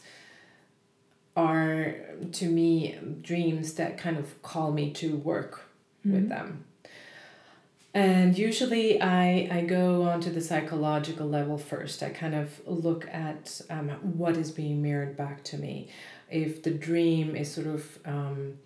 are 1.35 1.95
to 2.31 2.49
me 2.49 2.97
dreams 3.21 3.73
that 3.73 3.97
kind 3.97 4.17
of 4.17 4.41
call 4.41 4.71
me 4.71 4.91
to 4.91 5.17
work 5.17 5.69
mm-hmm. 6.05 6.13
with 6.13 6.29
them. 6.29 6.65
And 7.93 8.37
usually 8.37 9.01
I, 9.01 9.47
I 9.51 9.61
go 9.61 10.03
onto 10.03 10.31
the 10.31 10.41
psychological 10.41 11.27
level 11.27 11.57
first. 11.57 12.03
I 12.03 12.09
kind 12.09 12.35
of 12.35 12.61
look 12.65 13.07
at 13.11 13.61
um, 13.69 13.89
what 14.17 14.37
is 14.37 14.51
being 14.51 14.81
mirrored 14.81 15.17
back 15.17 15.43
to 15.45 15.57
me. 15.57 15.89
If 16.29 16.61
the 16.61 16.71
dream 16.71 17.35
is 17.35 17.51
sort 17.51 17.67
of 17.67 17.99
um, 18.05 18.59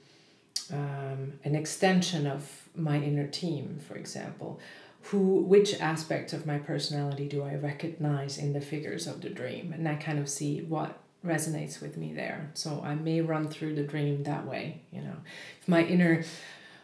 um, 0.72 1.34
an 1.44 1.56
extension 1.56 2.28
of 2.28 2.68
my 2.76 2.98
inner 2.98 3.28
team, 3.28 3.80
for 3.88 3.96
example, 3.96 4.60
who 5.04 5.42
which 5.42 5.80
aspects 5.80 6.34
of 6.34 6.46
my 6.46 6.60
personality 6.60 7.28
do 7.28 7.44
I 7.44 7.56
recognize 7.56 8.38
in 8.38 8.54
the 8.54 8.62
figures 8.62 9.08
of 9.08 9.22
the 9.22 9.30
dream, 9.30 9.74
and 9.74 9.88
I 9.88 9.96
kind 9.96 10.20
of 10.20 10.30
see 10.30 10.62
what 10.62 11.00
resonates 11.26 11.82
with 11.82 11.98
me 11.98 12.14
there. 12.14 12.50
So 12.54 12.82
I 12.84 12.96
may 12.96 13.22
run 13.22 13.48
through 13.48 13.76
the 13.76 13.84
dream 13.84 14.24
that 14.24 14.46
way. 14.46 14.82
You 14.92 15.02
know, 15.02 15.16
if 15.60 15.68
my 15.68 15.84
inner, 15.84 16.24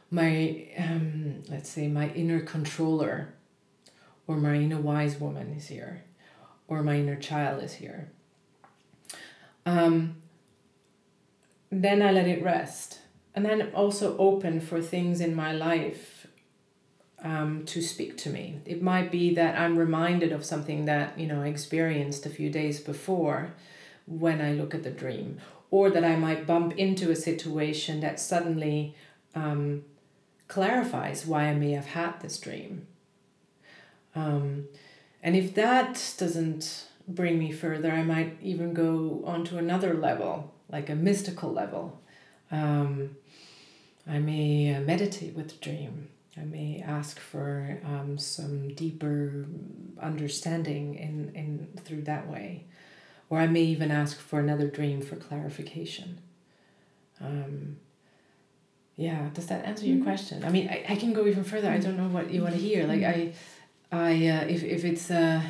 my 0.09 0.67
um, 0.77 1.43
let's 1.49 1.69
say 1.69 1.87
my 1.87 2.09
inner 2.09 2.39
controller, 2.39 3.33
or 4.25 4.37
my 4.37 4.55
inner 4.55 4.79
wise 4.79 5.19
woman 5.19 5.53
is 5.53 5.67
here, 5.67 6.03
or 6.67 6.83
my 6.83 6.95
inner 6.95 7.15
child 7.15 7.63
is 7.63 7.73
here. 7.73 8.09
Um, 9.65 10.15
then 11.69 12.01
I 12.01 12.11
let 12.11 12.27
it 12.27 12.41
rest 12.41 12.99
and 13.37 13.45
then 13.45 13.69
also 13.75 14.17
open 14.17 14.59
for 14.59 14.81
things 14.81 15.21
in 15.21 15.35
my 15.35 15.51
life 15.51 16.25
um, 17.23 17.65
to 17.65 17.83
speak 17.83 18.17
to 18.17 18.31
me. 18.31 18.61
It 18.65 18.81
might 18.81 19.11
be 19.11 19.31
that 19.35 19.59
I'm 19.59 19.77
reminded 19.77 20.31
of 20.31 20.43
something 20.43 20.85
that 20.85 21.19
you 21.19 21.27
know 21.27 21.43
I 21.43 21.47
experienced 21.47 22.25
a 22.25 22.31
few 22.31 22.49
days 22.49 22.79
before 22.79 23.53
when 24.07 24.41
I 24.41 24.53
look 24.53 24.73
at 24.73 24.81
the 24.81 24.89
dream, 24.89 25.39
or 25.69 25.91
that 25.91 26.03
I 26.03 26.15
might 26.15 26.47
bump 26.47 26.77
into 26.77 27.11
a 27.11 27.15
situation 27.15 27.99
that 27.99 28.19
suddenly 28.19 28.95
um, 29.35 29.83
clarifies 30.47 31.25
why 31.25 31.45
I 31.45 31.53
may 31.53 31.71
have 31.71 31.87
had 31.87 32.21
this 32.21 32.37
dream. 32.39 32.87
Um, 34.15 34.67
and 35.21 35.35
if 35.35 35.53
that 35.55 36.13
doesn't 36.17 36.87
bring 37.07 37.39
me 37.39 37.51
further, 37.51 37.91
I 37.91 38.03
might 38.03 38.37
even 38.41 38.73
go 38.73 39.23
onto 39.25 39.57
another 39.57 39.93
level, 39.93 40.53
like 40.69 40.89
a 40.89 40.95
mystical 40.95 41.51
level. 41.51 42.01
Um, 42.51 43.17
I 44.07 44.19
may 44.19 44.73
uh, 44.73 44.81
meditate 44.81 45.35
with 45.35 45.49
the 45.49 45.55
dream. 45.55 46.09
I 46.37 46.45
may 46.45 46.83
ask 46.85 47.19
for 47.19 47.79
um, 47.83 48.17
some 48.17 48.73
deeper 48.73 49.45
understanding 50.01 50.95
in, 50.95 51.31
in 51.35 51.81
through 51.83 52.03
that 52.03 52.29
way. 52.29 52.65
Or 53.29 53.39
I 53.39 53.47
may 53.47 53.63
even 53.63 53.91
ask 53.91 54.17
for 54.17 54.39
another 54.39 54.67
dream 54.67 55.01
for 55.01 55.15
clarification. 55.17 56.19
Um, 57.19 57.77
yeah, 58.97 59.29
does 59.33 59.45
that 59.47 59.63
answer 59.63 59.85
your 59.85 59.97
mm-hmm. 59.97 60.05
question? 60.05 60.43
I 60.43 60.49
mean, 60.49 60.67
I, 60.67 60.83
I 60.89 60.95
can 60.95 61.13
go 61.13 61.25
even 61.27 61.43
further. 61.43 61.69
I 61.69 61.77
don't 61.77 61.97
know 61.97 62.07
what 62.07 62.31
you 62.31 62.41
want 62.41 62.55
to 62.55 62.59
hear. 62.59 62.85
Like 62.87 63.03
I, 63.03 63.31
I 63.91 64.27
uh, 64.27 64.45
if 64.45 64.63
if 64.63 64.83
it's 64.83 65.11
uh, 65.11 65.41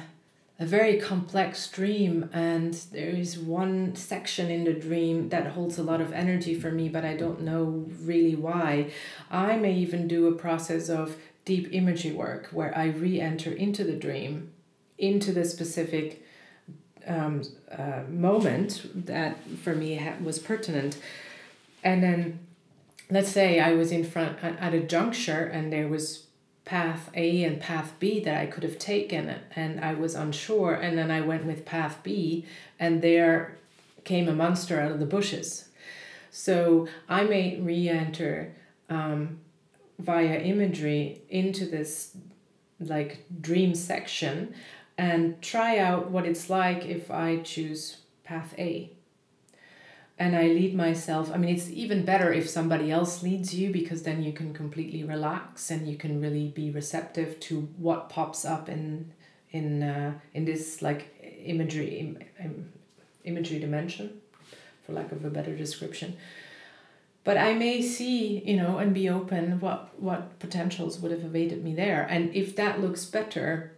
a 0.59 0.65
very 0.65 0.97
complex 0.99 1.69
dream 1.69 2.29
and 2.33 2.73
there 2.91 3.09
is 3.09 3.37
one 3.37 3.95
section 3.95 4.49
in 4.49 4.63
the 4.63 4.73
dream 4.73 5.29
that 5.29 5.47
holds 5.47 5.77
a 5.77 5.83
lot 5.83 6.01
of 6.01 6.11
energy 6.13 6.59
for 6.59 6.71
me 6.71 6.89
but 6.89 7.05
i 7.05 7.15
don't 7.15 7.41
know 7.41 7.85
really 8.01 8.35
why 8.35 8.91
i 9.29 9.55
may 9.55 9.73
even 9.73 10.07
do 10.07 10.27
a 10.27 10.31
process 10.31 10.89
of 10.89 11.15
deep 11.45 11.69
imagery 11.71 12.11
work 12.11 12.47
where 12.51 12.75
i 12.75 12.87
re-enter 12.87 13.51
into 13.51 13.83
the 13.83 13.95
dream 13.95 14.51
into 14.97 15.31
the 15.31 15.45
specific 15.45 16.23
um, 17.05 17.41
uh, 17.71 18.01
moment 18.09 19.05
that 19.05 19.37
for 19.63 19.75
me 19.75 19.95
ha- 19.95 20.15
was 20.23 20.39
pertinent 20.39 20.97
and 21.83 22.01
then 22.01 22.39
let's 23.09 23.29
say 23.29 23.59
I 23.59 23.73
was 23.73 23.91
in 23.91 24.03
front 24.03 24.43
at, 24.43 24.73
a 24.73 24.81
juncture 24.81 25.45
and 25.45 25.71
there 25.71 25.87
was 25.87 26.25
path 26.65 27.09
A 27.13 27.43
and 27.43 27.59
path 27.59 27.93
B 27.99 28.19
that 28.21 28.37
I 28.37 28.45
could 28.45 28.63
have 28.63 28.77
taken 28.77 29.33
and 29.55 29.79
I 29.79 29.93
was 29.93 30.15
unsure 30.15 30.73
and 30.73 30.97
then 30.97 31.09
I 31.09 31.21
went 31.21 31.45
with 31.45 31.65
path 31.65 31.99
B 32.03 32.45
and 32.79 33.01
there 33.01 33.57
came 34.03 34.27
a 34.27 34.33
monster 34.33 34.79
out 34.79 34.91
of 34.91 34.99
the 34.99 35.05
bushes. 35.05 35.69
So 36.31 36.87
I 37.07 37.23
may 37.23 37.59
re-enter 37.59 38.53
um, 38.89 39.39
via 39.99 40.39
imagery 40.39 41.21
into 41.29 41.65
this 41.65 42.15
like 42.79 43.25
dream 43.41 43.73
section 43.73 44.53
and 44.97 45.41
try 45.41 45.77
out 45.77 46.11
what 46.11 46.25
it's 46.25 46.49
like 46.49 46.85
if 46.85 47.09
I 47.09 47.37
choose 47.37 47.97
path 48.23 48.53
A 48.57 48.91
and 50.19 50.35
I 50.35 50.43
lead 50.47 50.75
myself. 50.75 51.31
I 51.31 51.37
mean, 51.37 51.55
it's 51.55 51.69
even 51.69 52.03
better 52.03 52.33
if 52.33 52.49
somebody 52.49 52.91
else 52.91 53.21
leads 53.21 53.53
you 53.53 53.71
because 53.71 54.03
then 54.03 54.23
you 54.23 54.33
can 54.33 54.53
completely 54.53 55.03
relax 55.03 55.69
and 55.69 55.87
you 55.87 55.95
can 55.95 56.19
really 56.19 56.47
be 56.47 56.71
receptive 56.71 57.39
to 57.41 57.69
what 57.77 58.09
pops 58.09 58.43
up 58.43 58.67
in 58.67 59.13
in 59.51 59.83
uh, 59.83 60.13
in 60.33 60.45
this 60.45 60.81
like 60.81 61.13
imagery 61.45 61.99
Im, 61.99 62.17
Im, 62.43 62.73
imagery 63.23 63.59
dimension, 63.59 64.19
for 64.85 64.93
lack 64.93 65.11
of 65.11 65.23
a 65.23 65.29
better 65.29 65.55
description. 65.55 66.17
But 67.23 67.37
I 67.37 67.53
may 67.53 67.81
see, 67.81 68.39
you 68.39 68.57
know, 68.57 68.77
and 68.77 68.93
be 68.93 69.09
open 69.09 69.59
what 69.59 70.01
what 70.01 70.39
potentials 70.39 70.99
would 70.99 71.11
have 71.11 71.23
awaited 71.23 71.63
me 71.63 71.75
there, 71.75 72.07
and 72.09 72.35
if 72.35 72.55
that 72.55 72.81
looks 72.81 73.05
better, 73.05 73.76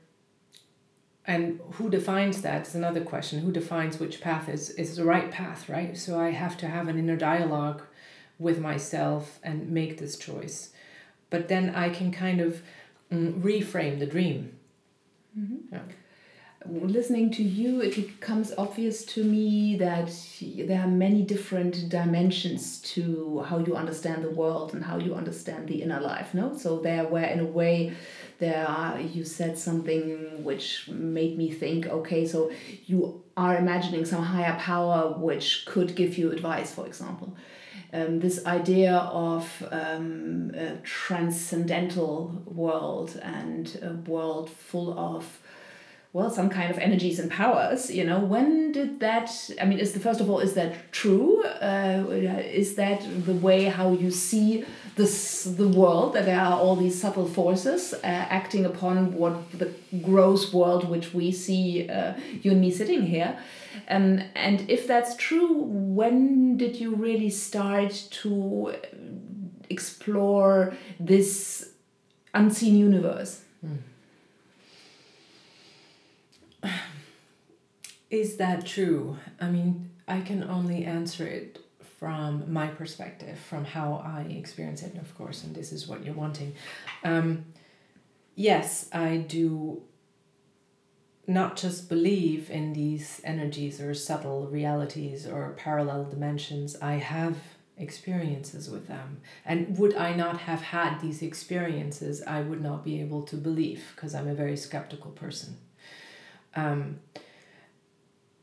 and 1.29 1.59
who 1.74 1.91
defines 1.91 2.41
that 2.41 2.67
is 2.67 2.74
another 2.74 3.01
question. 3.01 3.39
Who 3.39 3.51
defines 3.51 4.00
which 4.00 4.19
path 4.19 4.50
is 4.50 4.71
is 4.71 4.95
the 4.98 5.05
right 5.05 5.29
path 5.29 5.69
right? 5.69 5.95
So 5.95 6.19
i 6.19 6.31
have 6.31 6.57
to 6.57 6.67
have 6.67 6.88
an 6.88 6.98
inner 6.98 7.15
dialogue 7.15 7.83
with 8.39 8.59
myself 8.59 9.39
and 9.43 9.69
make 9.69 10.00
this 10.00 10.17
choice. 10.17 10.71
But 11.29 11.48
then 11.48 11.75
i 11.86 11.88
can 11.89 12.12
kind 12.12 12.41
of 12.41 12.63
mm, 13.12 13.39
reframe 13.41 14.00
the 14.00 14.07
dream. 14.15 14.41
Mm-hmm. 15.39 15.75
yeah. 15.75 15.86
listening 16.98 17.29
to 17.38 17.43
you 17.43 17.81
it 17.88 17.95
becomes 17.95 18.51
obvious 18.57 19.05
to 19.13 19.24
me 19.24 19.75
that 19.77 20.09
there 20.67 20.81
are 20.81 20.93
many 21.05 21.21
different 21.21 21.88
dimensions 21.88 22.81
to 22.93 23.45
how 23.48 23.59
you 23.59 23.75
understand 23.75 24.24
the 24.24 24.31
world 24.41 24.74
and 24.74 24.83
how 24.83 24.98
you 24.98 25.13
understand 25.13 25.67
the 25.67 25.83
inner 25.83 26.01
life 26.01 26.33
no? 26.33 26.57
So 26.57 26.79
there 26.79 27.05
were 27.13 27.29
in 27.36 27.39
a 27.41 27.51
way 27.59 27.93
there 28.39 28.65
are, 28.67 29.00
you 29.00 29.24
said 29.24 29.58
something 29.58 30.43
which 30.43 30.88
made 30.88 31.38
me 31.38 31.51
think 31.51 31.86
okay 31.88 32.25
so 32.25 32.51
you 32.86 33.24
are 33.36 33.58
imagining 33.58 34.05
some 34.05 34.24
higher 34.24 34.58
power 34.58 35.13
which 35.17 35.65
could 35.65 35.96
give 35.96 36.17
you 36.17 36.31
advice 36.31 36.74
for 36.74 36.86
example. 36.86 37.36
Um, 37.91 38.19
this 38.19 38.46
idea 38.46 38.96
of 38.96 39.67
um, 39.72 40.51
a 40.53 40.75
transcendental 40.84 42.43
world 42.46 43.19
and 43.24 43.79
a 43.81 43.93
world 44.10 44.50
full 44.50 44.98
of 44.98 45.39
well 46.13 46.29
some 46.29 46.49
kind 46.49 46.71
of 46.71 46.77
energies 46.79 47.19
and 47.19 47.29
powers 47.29 47.91
you 47.91 48.03
know 48.03 48.19
when 48.19 48.71
did 48.71 48.99
that 48.99 49.29
i 49.61 49.65
mean 49.65 49.79
is 49.79 49.93
the 49.93 49.99
first 49.99 50.19
of 50.19 50.29
all 50.29 50.39
is 50.39 50.53
that 50.53 50.91
true? 50.91 51.43
Uh, 51.43 52.05
is 52.61 52.75
that 52.75 53.01
the 53.25 53.33
way 53.33 53.65
how 53.65 53.91
you 53.93 54.11
see 54.11 54.65
this 54.95 55.43
the 55.43 55.67
world 55.67 56.13
that 56.13 56.25
there 56.25 56.39
are 56.39 56.59
all 56.59 56.75
these 56.75 56.99
subtle 56.99 57.27
forces 57.27 57.93
uh, 57.93 57.97
acting 58.03 58.65
upon 58.65 59.13
what 59.13 59.33
the 59.51 59.71
gross 60.01 60.53
world 60.53 60.89
which 60.89 61.13
we 61.13 61.31
see 61.31 61.89
uh, 61.89 62.13
you 62.41 62.51
and 62.51 62.61
me 62.61 62.71
sitting 62.71 63.03
here? 63.03 63.37
Um, 63.87 64.21
and 64.35 64.69
if 64.69 64.87
that's 64.87 65.15
true 65.15 65.53
when 65.99 66.57
did 66.57 66.75
you 66.81 66.95
really 66.95 67.29
start 67.29 67.91
to 68.23 68.73
explore 69.69 70.73
this 70.99 71.69
unseen 72.33 72.75
universe? 72.77 73.41
Mm. 73.65 73.77
Is 78.09 78.37
that 78.37 78.65
true? 78.65 79.17
I 79.39 79.50
mean, 79.50 79.91
I 80.07 80.22
can 80.22 80.43
only 80.43 80.85
answer 80.85 81.27
it 81.27 81.59
from 82.00 82.51
my 82.51 82.67
perspective, 82.67 83.37
from 83.37 83.65
how 83.65 84.01
I 84.05 84.22
experience 84.31 84.81
it, 84.81 84.95
of 84.95 85.15
course, 85.15 85.43
and 85.43 85.53
this 85.53 85.72
is 85.72 85.87
what 85.87 86.05
you're 86.05 86.15
wanting. 86.15 86.55
Um, 87.03 87.45
yes, 88.35 88.89
I 88.93 89.17
do 89.17 89.83
not 91.27 91.57
just 91.57 91.89
believe 91.89 92.50
in 92.50 92.74
these 92.74 93.22
energies 93.24 93.79
or 93.79 93.93
subtle 93.93 94.48
realities 94.48 95.27
or 95.27 95.51
parallel 95.57 96.05
dimensions, 96.05 96.75
I 96.81 96.93
have 96.93 97.37
experiences 97.77 98.69
with 98.69 98.87
them. 98.87 99.22
And 99.45 99.77
would 99.77 99.95
I 99.95 100.13
not 100.15 100.39
have 100.41 100.61
had 100.61 101.00
these 101.00 101.22
experiences, 101.22 102.24
I 102.24 102.41
would 102.41 102.61
not 102.61 102.83
be 102.83 103.00
able 103.00 103.22
to 103.24 103.35
believe 103.35 103.91
because 103.95 104.15
I'm 104.15 104.27
a 104.27 104.33
very 104.33 104.57
skeptical 104.57 105.11
person. 105.11 105.57
Um, 106.55 107.00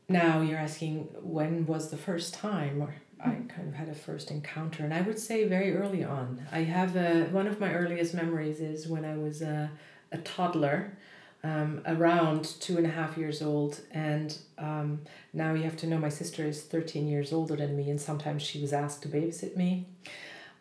now 0.09 0.41
you're 0.41 0.57
asking 0.57 1.09
when 1.21 1.65
was 1.65 1.89
the 1.89 1.97
first 1.97 2.33
time 2.33 2.81
or 2.81 2.95
I 3.19 3.29
mm-hmm. 3.29 3.47
kind 3.47 3.67
of 3.67 3.73
had 3.73 3.89
a 3.89 3.95
first 3.95 4.29
encounter, 4.31 4.83
and 4.83 4.93
I 4.93 5.01
would 5.01 5.17
say 5.17 5.47
very 5.47 5.75
early 5.75 6.03
on. 6.03 6.45
I 6.51 6.59
have 6.59 6.95
a, 6.95 7.25
one 7.25 7.47
of 7.47 7.59
my 7.59 7.73
earliest 7.73 8.13
memories 8.13 8.59
is 8.59 8.87
when 8.87 9.05
I 9.05 9.17
was 9.17 9.41
a, 9.41 9.71
a 10.11 10.17
toddler, 10.19 10.97
um, 11.43 11.81
around 11.85 12.45
two 12.59 12.77
and 12.77 12.85
a 12.85 12.89
half 12.89 13.17
years 13.17 13.41
old, 13.41 13.81
and 13.91 14.37
um, 14.57 15.01
now 15.33 15.53
you 15.53 15.63
have 15.63 15.77
to 15.77 15.87
know 15.87 15.97
my 15.97 16.09
sister 16.09 16.45
is 16.45 16.61
13 16.63 17.07
years 17.07 17.33
older 17.33 17.55
than 17.55 17.75
me, 17.75 17.89
and 17.89 17.99
sometimes 17.99 18.43
she 18.43 18.61
was 18.61 18.73
asked 18.73 19.01
to 19.03 19.09
babysit 19.09 19.55
me. 19.55 19.87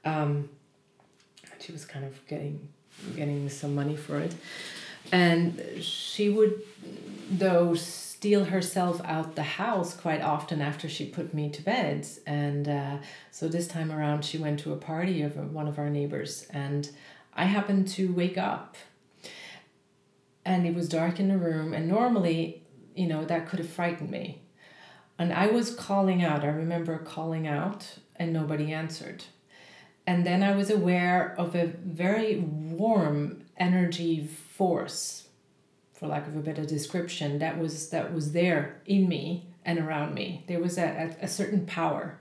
Um, 0.05 0.49
she 1.59 1.73
was 1.73 1.85
kind 1.85 2.05
of 2.05 2.27
getting 2.27 2.69
getting 3.15 3.49
some 3.51 3.75
money 3.75 3.97
for 3.97 4.19
it, 4.19 4.35
and 5.13 5.63
she 5.81 6.29
would, 6.29 6.63
though 7.31 7.75
steal 7.75 8.47
herself 8.47 9.01
out 9.05 9.37
the 9.37 9.43
house 9.43 9.95
quite 9.95 10.23
often 10.23 10.61
after 10.61 10.89
she 10.89 11.07
put 11.07 11.35
me 11.35 11.51
to 11.51 11.63
bed. 11.63 12.07
And 12.27 12.69
uh, 12.69 12.99
so 13.31 13.47
this 13.47 13.69
time 13.69 13.93
around, 13.93 14.25
she 14.25 14.39
went 14.39 14.59
to 14.61 14.73
a 14.73 14.77
party 14.77 15.23
of 15.23 15.37
one 15.53 15.69
of 15.69 15.79
our 15.79 15.91
neighbors, 15.91 16.47
and 16.51 16.91
I 17.35 17.45
happened 17.45 17.89
to 17.89 18.13
wake 18.13 18.39
up. 18.39 18.77
And 20.45 20.67
it 20.67 20.75
was 20.75 20.89
dark 20.89 21.21
in 21.21 21.29
the 21.29 21.39
room, 21.39 21.75
and 21.75 21.89
normally, 21.89 22.63
you 22.95 23.07
know, 23.07 23.25
that 23.25 23.49
could 23.49 23.59
have 23.59 23.69
frightened 23.69 24.11
me. 24.11 24.43
And 25.19 25.33
I 25.33 25.49
was 25.49 25.75
calling 25.75 26.25
out. 26.25 26.45
I 26.45 26.49
remember 26.49 26.99
calling 26.99 27.47
out, 27.47 27.99
and 28.17 28.33
nobody 28.33 28.73
answered. 28.73 29.25
And 30.07 30.25
then 30.25 30.43
I 30.43 30.55
was 30.55 30.71
aware 30.71 31.35
of 31.37 31.55
a 31.55 31.67
very 31.67 32.39
warm 32.39 33.45
energy 33.57 34.29
force 34.57 35.29
for 35.93 36.07
lack 36.07 36.27
of 36.27 36.37
a 36.37 36.41
better 36.41 36.65
description, 36.65 37.39
that 37.39 37.59
was 37.59 37.91
that 37.91 38.13
was 38.13 38.33
there 38.33 38.81
in 38.87 39.09
me 39.09 39.47
and 39.65 39.79
around 39.79 40.15
me. 40.15 40.45
There 40.47 40.61
was 40.61 40.79
a, 40.79 41.15
a, 41.21 41.25
a 41.25 41.29
certain 41.29 41.67
power, 41.67 42.19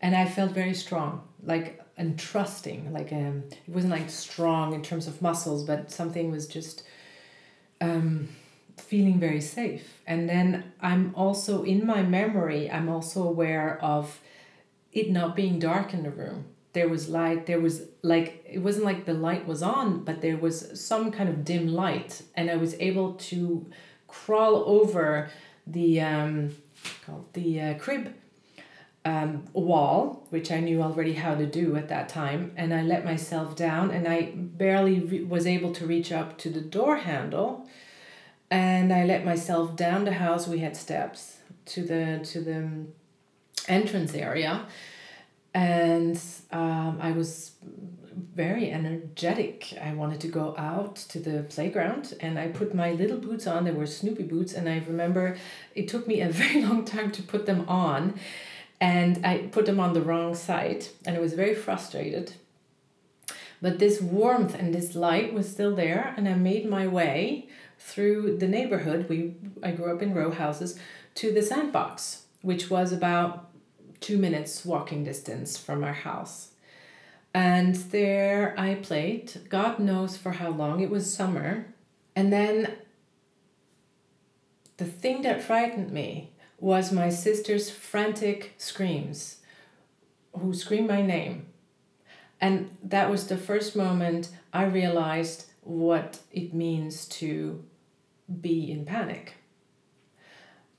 and 0.00 0.14
I 0.14 0.26
felt 0.26 0.52
very 0.52 0.74
strong, 0.74 1.26
like 1.42 1.80
and 1.96 2.18
trusting. 2.18 2.92
Like 2.92 3.12
um, 3.12 3.44
it 3.50 3.72
wasn't 3.72 3.92
like 3.92 4.10
strong 4.10 4.72
in 4.72 4.82
terms 4.82 5.06
of 5.06 5.22
muscles, 5.22 5.64
but 5.64 5.90
something 5.90 6.30
was 6.30 6.46
just 6.46 6.84
um, 7.80 8.28
feeling 8.76 9.18
very 9.18 9.40
safe. 9.40 10.02
And 10.06 10.28
then 10.28 10.72
I'm 10.80 11.12
also 11.14 11.64
in 11.64 11.86
my 11.86 12.02
memory. 12.02 12.70
I'm 12.70 12.88
also 12.88 13.26
aware 13.26 13.82
of 13.82 14.20
it 14.92 15.10
not 15.10 15.36
being 15.36 15.58
dark 15.58 15.92
in 15.92 16.02
the 16.02 16.10
room 16.10 16.46
there 16.76 16.90
was 16.90 17.08
light 17.08 17.46
there 17.46 17.58
was 17.58 17.76
like 18.02 18.44
it 18.56 18.58
wasn't 18.58 18.84
like 18.84 19.06
the 19.06 19.14
light 19.14 19.46
was 19.46 19.62
on 19.62 20.04
but 20.04 20.20
there 20.20 20.36
was 20.36 20.56
some 20.78 21.10
kind 21.10 21.28
of 21.28 21.42
dim 21.42 21.66
light. 21.68 22.22
And 22.36 22.50
i 22.50 22.56
was 22.56 22.72
able 22.74 23.14
to 23.30 23.66
crawl 24.06 24.56
over 24.78 25.30
the 25.66 26.02
um 26.02 26.54
called 27.04 27.32
the 27.32 27.48
uh, 27.66 27.74
crib 27.84 28.04
um, 29.06 29.30
wall 29.54 30.26
which 30.28 30.48
i 30.52 30.60
knew 30.60 30.82
already 30.82 31.14
how 31.14 31.34
to 31.34 31.46
do 31.46 31.76
at 31.76 31.88
that 31.88 32.10
time. 32.10 32.52
And 32.60 32.74
i 32.74 32.82
let 32.82 33.06
myself 33.12 33.56
down 33.56 33.90
and 33.90 34.06
i 34.06 34.18
barely 34.36 35.00
re- 35.00 35.24
was 35.24 35.46
able 35.46 35.72
to 35.78 35.86
reach 35.86 36.12
up 36.12 36.36
to 36.42 36.50
the 36.50 36.64
door 36.76 36.96
handle. 37.10 37.66
And 38.50 38.92
i 38.92 39.02
let 39.12 39.24
myself 39.24 39.76
down 39.76 40.04
the 40.04 40.18
house. 40.24 40.46
We 40.46 40.58
had 40.58 40.76
steps 40.76 41.38
to 41.72 41.80
the 41.90 42.02
to 42.32 42.38
the 42.48 42.58
entrance 43.66 44.12
area 44.14 44.66
and 45.56 46.20
um, 46.52 46.98
I 47.00 47.12
was 47.12 47.52
very 48.34 48.70
energetic. 48.70 49.72
I 49.82 49.94
wanted 49.94 50.20
to 50.20 50.28
go 50.28 50.54
out 50.58 50.96
to 50.96 51.18
the 51.18 51.44
playground 51.44 52.12
and 52.20 52.38
I 52.38 52.48
put 52.48 52.74
my 52.74 52.92
little 52.92 53.16
boots 53.16 53.46
on. 53.46 53.64
They 53.64 53.70
were 53.70 53.86
Snoopy 53.86 54.24
boots, 54.24 54.52
and 54.52 54.68
I 54.68 54.82
remember 54.86 55.38
it 55.74 55.88
took 55.88 56.06
me 56.06 56.20
a 56.20 56.28
very 56.42 56.60
long 56.62 56.84
time 56.84 57.10
to 57.12 57.22
put 57.22 57.46
them 57.46 57.66
on, 57.68 58.20
and 58.82 59.24
I 59.24 59.48
put 59.50 59.64
them 59.64 59.80
on 59.80 59.94
the 59.94 60.02
wrong 60.02 60.34
side, 60.34 60.88
and 61.06 61.16
I 61.16 61.20
was 61.20 61.32
very 61.32 61.54
frustrated. 61.54 62.34
But 63.62 63.78
this 63.78 64.02
warmth 64.02 64.54
and 64.54 64.74
this 64.74 64.94
light 64.94 65.32
was 65.32 65.50
still 65.50 65.74
there, 65.74 66.12
and 66.18 66.28
I 66.28 66.34
made 66.34 66.68
my 66.68 66.86
way 66.86 67.48
through 67.78 68.36
the 68.36 68.48
neighborhood. 68.48 69.08
We 69.08 69.36
I 69.62 69.70
grew 69.70 69.94
up 69.94 70.02
in 70.02 70.12
row 70.12 70.32
houses 70.32 70.78
to 71.14 71.32
the 71.32 71.40
sandbox, 71.40 72.24
which 72.42 72.68
was 72.68 72.92
about 72.92 73.46
two 74.00 74.18
minutes 74.18 74.64
walking 74.64 75.04
distance 75.04 75.56
from 75.56 75.84
our 75.84 75.92
house. 75.92 76.50
And 77.34 77.74
there 77.74 78.54
I 78.58 78.76
played, 78.76 79.48
God 79.48 79.78
knows 79.78 80.16
for 80.16 80.32
how 80.32 80.50
long, 80.50 80.80
it 80.80 80.90
was 80.90 81.12
summer. 81.12 81.66
And 82.14 82.32
then 82.32 82.74
the 84.78 84.86
thing 84.86 85.22
that 85.22 85.42
frightened 85.42 85.90
me 85.90 86.32
was 86.58 86.92
my 86.92 87.10
sister's 87.10 87.70
frantic 87.70 88.54
screams, 88.56 89.38
who 90.38 90.54
screamed 90.54 90.88
my 90.88 91.02
name. 91.02 91.46
And 92.40 92.76
that 92.82 93.10
was 93.10 93.26
the 93.26 93.36
first 93.36 93.76
moment 93.76 94.30
I 94.52 94.64
realized 94.64 95.46
what 95.62 96.20
it 96.32 96.54
means 96.54 97.06
to 97.06 97.64
be 98.40 98.70
in 98.70 98.84
panic. 98.84 99.34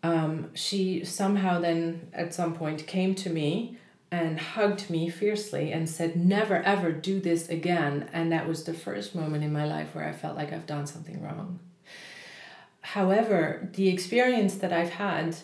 Um, 0.08 0.56
she 0.56 1.04
somehow 1.04 1.60
then 1.60 2.08
at 2.14 2.34
some 2.34 2.54
point 2.54 2.88
came 2.88 3.14
to 3.16 3.30
me 3.30 3.78
and 4.10 4.40
hugged 4.40 4.90
me 4.90 5.10
fiercely 5.10 5.74
and 5.74 5.90
said, 5.90 6.16
Never 6.16 6.64
ever 6.64 6.94
do 6.94 7.20
this 7.20 7.50
again. 7.50 8.10
And 8.14 8.32
that 8.32 8.48
was 8.48 8.64
the 8.64 8.74
first 8.74 9.16
moment 9.16 9.44
in 9.44 9.52
my 9.52 9.66
life 9.66 9.94
where 9.94 10.08
I 10.08 10.14
felt 10.14 10.38
like 10.38 10.54
I've 10.54 10.66
done 10.66 10.88
something 10.88 11.22
wrong. 11.22 11.60
However, 12.80 13.70
the 13.74 13.90
experience 13.90 14.56
that 14.56 14.72
I've 14.72 14.92
had 14.92 15.36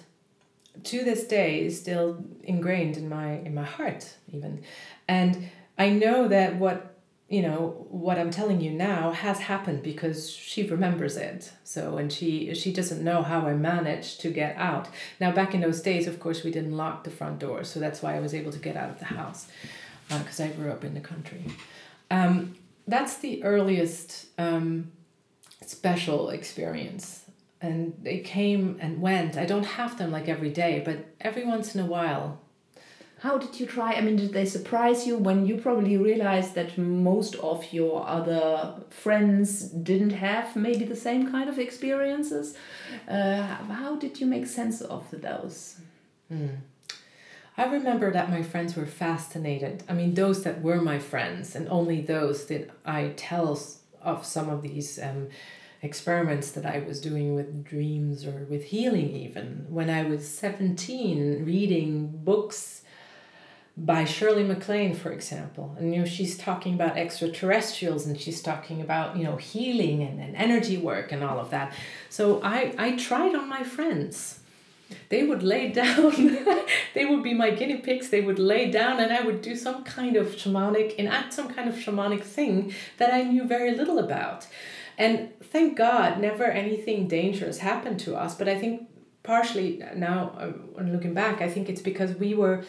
to 0.82 1.04
this 1.04 1.28
day 1.28 1.66
is 1.66 1.78
still 1.78 2.24
ingrained 2.42 2.96
in 2.96 3.10
my 3.10 3.40
in 3.40 3.54
my 3.54 3.66
heart 3.66 4.16
even. 4.32 4.64
And 5.10 5.50
I 5.78 5.90
know 5.90 6.30
that 6.30 6.56
what 6.56 6.93
you 7.34 7.42
know 7.42 7.88
what 7.90 8.20
i'm 8.20 8.30
telling 8.30 8.62
you 8.62 8.70
now 8.70 9.12
has 9.12 9.40
happened 9.40 9.82
because 9.82 10.30
she 10.30 10.62
remembers 10.68 11.18
it. 11.18 11.52
So 11.64 11.98
and 11.98 12.14
she 12.14 12.54
she 12.54 12.72
doesn't 12.72 13.04
know 13.04 13.24
how 13.24 13.48
i 13.48 13.54
managed 13.56 14.22
to 14.22 14.30
get 14.30 14.56
out. 14.56 14.88
Now 15.20 15.32
back 15.32 15.56
in 15.56 15.62
those 15.62 15.82
days 15.82 16.06
of 16.06 16.20
course 16.20 16.44
we 16.44 16.52
didn't 16.52 16.78
lock 16.78 17.04
the 17.04 17.10
front 17.10 17.40
door 17.40 17.64
so 17.64 17.80
that's 17.80 18.04
why 18.04 18.16
i 18.16 18.20
was 18.20 18.36
able 18.36 18.52
to 18.52 18.60
get 18.60 18.78
out 18.78 18.92
of 18.92 19.00
the 19.00 19.06
house 19.06 19.48
because 20.10 20.40
uh, 20.40 20.44
i 20.44 20.48
grew 20.50 20.72
up 20.72 20.84
in 20.84 20.94
the 20.94 21.06
country. 21.14 21.44
Um, 22.12 22.54
that's 22.88 23.18
the 23.18 23.44
earliest 23.44 24.28
um, 24.38 24.92
special 25.66 26.30
experience. 26.30 27.26
And 27.62 27.98
they 28.04 28.20
came 28.20 28.78
and 28.80 29.02
went. 29.02 29.38
I 29.38 29.46
don't 29.46 29.70
have 29.80 29.98
them 29.98 30.12
like 30.12 30.28
every 30.30 30.52
day 30.52 30.84
but 30.86 30.98
every 31.20 31.46
once 31.46 31.74
in 31.74 31.82
a 31.82 31.88
while 31.88 32.43
how 33.24 33.38
did 33.38 33.58
you 33.58 33.66
try? 33.66 33.94
I 33.94 34.02
mean, 34.02 34.18
did 34.18 34.34
they 34.34 34.44
surprise 34.44 35.08
you 35.08 35.16
when 35.16 35.46
you 35.46 35.56
probably 35.56 35.96
realized 35.96 36.56
that 36.56 36.78
most 36.78 37.36
of 37.36 37.72
your 37.72 38.06
other 38.06 38.74
friends 38.90 39.62
didn't 39.62 40.10
have 40.10 40.58
maybe 40.58 40.84
the 40.84 40.98
same 40.98 41.32
kind 41.32 41.48
of 41.48 41.58
experiences? 41.58 42.58
Uh, 43.08 43.44
how 43.82 43.96
did 43.96 44.20
you 44.20 44.26
make 44.26 44.46
sense 44.46 44.82
of 44.82 45.06
those? 45.10 45.78
Mm. 46.30 46.58
I 47.56 47.64
remember 47.64 48.12
that 48.12 48.30
my 48.30 48.44
friends 48.44 48.76
were 48.76 48.86
fascinated. 48.86 49.84
I 49.88 49.94
mean, 49.94 50.16
those 50.16 50.44
that 50.44 50.62
were 50.62 50.82
my 50.82 51.00
friends, 51.00 51.56
and 51.56 51.70
only 51.70 52.02
those 52.02 52.48
that 52.48 52.72
I 52.86 53.14
tell 53.16 53.58
of 54.02 54.26
some 54.26 54.50
of 54.50 54.64
these 54.64 55.00
um, 55.02 55.30
experiments 55.82 56.52
that 56.52 56.66
I 56.66 56.80
was 56.80 57.00
doing 57.00 57.36
with 57.36 57.64
dreams 57.64 58.26
or 58.26 58.46
with 58.50 58.66
healing, 58.66 59.16
even. 59.16 59.66
When 59.70 59.90
I 59.90 60.04
was 60.04 60.28
17, 60.28 61.46
reading 61.46 62.08
books 62.08 62.82
by 63.76 64.06
Shirley 64.06 64.44
MacLaine, 64.44 64.94
for 64.94 65.12
example. 65.12 65.76
And 65.80 65.94
you 65.94 66.02
know, 66.02 66.06
she's 66.06 66.38
talking 66.38 66.76
about 66.76 66.96
extraterrestrials 66.96 68.06
and 68.06 68.20
she's 68.20 68.42
talking 68.42 68.82
about, 68.82 69.18
you 69.18 69.24
know, 69.24 69.38
healing 69.38 70.04
and, 70.04 70.20
and 70.22 70.36
energy 70.36 70.78
work 70.78 71.12
and 71.12 71.24
all 71.24 71.40
of 71.40 71.50
that. 71.50 71.74
So 72.10 72.42
I, 72.44 72.74
I 72.78 72.96
tried 72.96 73.34
on 73.34 73.50
my 73.50 73.64
friends. 73.64 74.40
They 75.10 75.24
would 75.24 75.42
lay 75.42 75.70
down, 75.72 76.38
they 76.94 77.06
would 77.06 77.24
be 77.24 77.34
my 77.34 77.50
guinea 77.50 77.78
pigs, 77.78 78.10
they 78.10 78.22
would 78.22 78.38
lay 78.38 78.70
down 78.70 79.00
and 79.00 79.12
I 79.12 79.22
would 79.22 79.42
do 79.42 79.56
some 79.56 79.84
kind 79.84 80.16
of 80.16 80.28
shamanic, 80.36 80.96
enact 80.96 81.34
some 81.34 81.52
kind 81.52 81.68
of 81.68 81.76
shamanic 81.76 82.22
thing 82.22 82.74
that 82.98 83.12
I 83.12 83.24
knew 83.24 83.46
very 83.46 83.76
little 83.76 83.98
about. 83.98 84.48
And 85.00 85.32
thank 85.42 85.76
God, 85.76 86.20
never 86.20 86.44
anything 86.44 87.08
dangerous 87.08 87.58
happened 87.58 88.00
to 88.02 88.16
us. 88.16 88.36
But 88.36 88.48
I 88.48 88.60
think 88.60 88.88
partially 89.24 89.82
now, 89.96 90.34
uh, 90.38 90.84
looking 90.84 91.16
back, 91.16 91.42
I 91.42 91.50
think 91.50 91.70
it's 91.70 91.82
because 91.82 92.14
we 92.16 92.36
were 92.36 92.64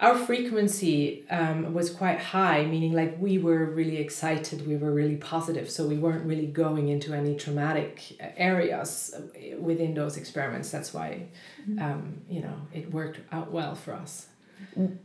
our 0.00 0.14
frequency 0.16 1.24
um, 1.28 1.74
was 1.74 1.90
quite 1.90 2.20
high, 2.20 2.64
meaning 2.64 2.92
like 2.92 3.16
we 3.18 3.36
were 3.38 3.64
really 3.64 3.96
excited, 3.96 4.66
we 4.66 4.76
were 4.76 4.92
really 4.92 5.16
positive, 5.16 5.68
so 5.68 5.86
we 5.86 5.98
weren't 5.98 6.24
really 6.24 6.46
going 6.46 6.88
into 6.88 7.12
any 7.12 7.34
traumatic 7.34 8.16
areas 8.36 9.14
within 9.58 9.94
those 9.94 10.16
experiments. 10.16 10.70
That's 10.70 10.94
why, 10.94 11.26
mm-hmm. 11.68 11.82
um, 11.82 12.20
you 12.28 12.40
know, 12.42 12.54
it 12.72 12.92
worked 12.92 13.18
out 13.32 13.50
well 13.50 13.74
for 13.74 13.92
us. 13.92 14.28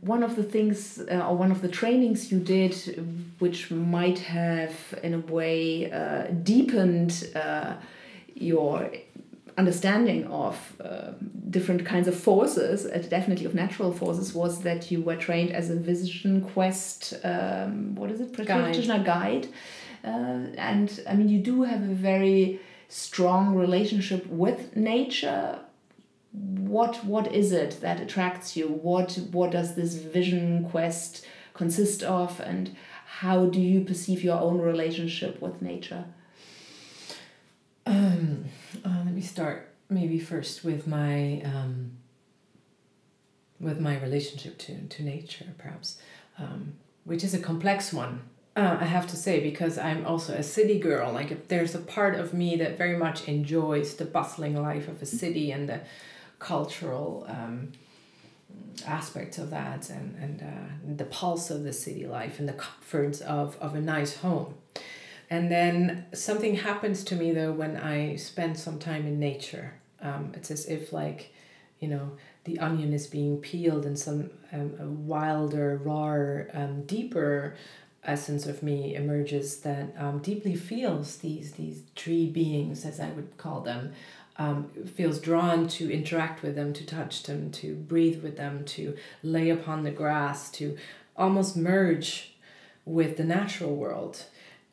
One 0.00 0.22
of 0.22 0.36
the 0.36 0.44
things, 0.44 1.00
uh, 1.10 1.26
or 1.28 1.36
one 1.36 1.50
of 1.50 1.60
the 1.60 1.68
trainings 1.68 2.30
you 2.30 2.38
did, 2.38 2.74
which 3.40 3.72
might 3.72 4.20
have, 4.20 4.74
in 5.02 5.14
a 5.14 5.18
way, 5.18 5.90
uh, 5.90 6.26
deepened 6.42 7.30
uh, 7.34 7.74
your 8.34 8.90
understanding 9.56 10.26
of 10.26 10.56
uh, 10.80 11.12
different 11.50 11.84
kinds 11.86 12.08
of 12.08 12.14
forces, 12.14 12.86
uh, 12.86 12.98
definitely 13.08 13.46
of 13.46 13.54
natural 13.54 13.92
forces, 13.92 14.34
was 14.34 14.62
that 14.62 14.90
you 14.90 15.00
were 15.00 15.16
trained 15.16 15.52
as 15.52 15.70
a 15.70 15.76
vision 15.76 16.40
quest, 16.40 17.14
um, 17.24 17.94
what 17.94 18.10
is 18.10 18.20
it, 18.20 18.32
practitioner 18.32 19.02
guide. 19.04 19.42
guide. 19.42 19.48
Uh, 20.04 20.46
and 20.58 21.00
I 21.08 21.14
mean, 21.14 21.28
you 21.28 21.38
do 21.38 21.62
have 21.62 21.82
a 21.82 21.94
very 21.94 22.60
strong 22.88 23.54
relationship 23.54 24.26
with 24.26 24.76
nature. 24.76 25.60
What 26.32 27.04
what 27.04 27.32
is 27.32 27.52
it 27.52 27.80
that 27.80 28.00
attracts 28.00 28.56
you? 28.56 28.66
What 28.68 29.18
what 29.30 29.52
does 29.52 29.76
this 29.76 29.94
vision 29.94 30.68
quest 30.68 31.24
consist 31.54 32.02
of, 32.02 32.40
and 32.40 32.76
how 33.06 33.46
do 33.46 33.60
you 33.60 33.84
perceive 33.84 34.24
your 34.24 34.40
own 34.40 34.58
relationship 34.58 35.40
with 35.40 35.62
nature? 35.62 36.04
Um 37.86 38.46
let 39.14 39.22
me 39.22 39.28
start 39.28 39.68
maybe 39.88 40.18
first 40.18 40.64
with 40.64 40.88
my 40.88 41.40
um, 41.42 41.92
with 43.60 43.78
my 43.78 43.96
relationship 44.00 44.58
to 44.58 44.88
to 44.88 45.04
nature, 45.04 45.46
perhaps, 45.56 45.98
um, 46.36 46.72
which 47.04 47.22
is 47.22 47.32
a 47.32 47.38
complex 47.38 47.92
one. 47.92 48.22
Uh, 48.56 48.76
I 48.80 48.86
have 48.86 49.06
to 49.06 49.16
say 49.16 49.38
because 49.38 49.78
I'm 49.78 50.04
also 50.04 50.32
a 50.32 50.42
city 50.42 50.80
girl. 50.80 51.12
Like 51.12 51.46
there's 51.46 51.76
a 51.76 51.78
part 51.78 52.16
of 52.16 52.34
me 52.34 52.56
that 52.56 52.76
very 52.76 52.96
much 52.96 53.28
enjoys 53.28 53.94
the 53.94 54.04
bustling 54.04 54.60
life 54.60 54.88
of 54.88 55.00
a 55.00 55.06
city 55.06 55.52
and 55.52 55.68
the 55.68 55.82
cultural 56.40 57.24
um, 57.28 57.70
aspects 58.84 59.38
of 59.38 59.50
that 59.50 59.90
and 59.90 60.16
and 60.20 60.42
uh, 60.42 60.94
the 60.96 61.04
pulse 61.04 61.50
of 61.50 61.62
the 61.62 61.72
city 61.72 62.04
life 62.04 62.40
and 62.40 62.48
the 62.48 62.58
comforts 62.66 63.20
of 63.20 63.56
of 63.60 63.76
a 63.76 63.80
nice 63.80 64.16
home. 64.16 64.54
And 65.30 65.50
then 65.50 66.06
something 66.12 66.56
happens 66.56 67.04
to 67.04 67.16
me 67.16 67.32
though 67.32 67.52
when 67.52 67.76
I 67.76 68.16
spend 68.16 68.58
some 68.58 68.78
time 68.78 69.06
in 69.06 69.18
nature. 69.18 69.74
Um, 70.00 70.32
it's 70.34 70.50
as 70.50 70.66
if 70.66 70.92
like, 70.92 71.32
you 71.80 71.88
know, 71.88 72.12
the 72.44 72.58
onion 72.58 72.92
is 72.92 73.06
being 73.06 73.38
peeled 73.38 73.86
and 73.86 73.98
some 73.98 74.30
um, 74.52 75.06
wilder, 75.06 75.80
raw, 75.82 76.44
um, 76.52 76.84
deeper 76.84 77.56
essence 78.04 78.46
of 78.46 78.62
me 78.62 78.94
emerges 78.94 79.60
that 79.60 79.94
um, 79.98 80.18
deeply 80.18 80.54
feels 80.54 81.16
these 81.16 81.52
these 81.52 81.82
tree 81.94 82.26
beings, 82.26 82.84
as 82.84 83.00
I 83.00 83.10
would 83.10 83.36
call 83.38 83.62
them, 83.62 83.92
um, 84.36 84.70
feels 84.94 85.18
drawn 85.18 85.68
to 85.68 85.90
interact 85.90 86.42
with 86.42 86.54
them, 86.54 86.72
to 86.74 86.84
touch 86.84 87.22
them, 87.22 87.50
to 87.52 87.74
breathe 87.74 88.22
with 88.22 88.36
them, 88.36 88.64
to 88.66 88.96
lay 89.22 89.50
upon 89.50 89.84
the 89.84 89.90
grass, 89.90 90.50
to 90.52 90.76
almost 91.16 91.56
merge 91.56 92.34
with 92.84 93.16
the 93.16 93.24
natural 93.24 93.74
world 93.74 94.24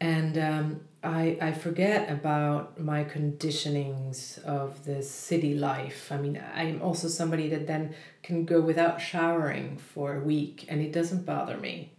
and 0.02 0.36
um, 0.40 0.82
I, 1.04 1.38
I 1.40 1.52
forget 1.52 2.10
about 2.10 2.80
my 2.80 3.04
conditionings 3.04 4.44
of 4.44 4.84
the 4.84 5.04
city 5.04 5.54
life. 5.54 6.12
I 6.12 6.18
mean, 6.18 6.44
I'm 6.56 6.82
also 6.82 7.08
somebody 7.08 7.48
that 7.50 7.68
then 7.68 7.94
can 8.24 8.46
go 8.46 8.62
without 8.62 9.00
showering 9.00 9.78
for 9.78 10.16
a 10.16 10.20
week 10.20 10.66
and 10.68 10.82
it 10.82 10.92
doesn't 10.92 11.24
bother 11.24 11.56
me. 11.56 11.92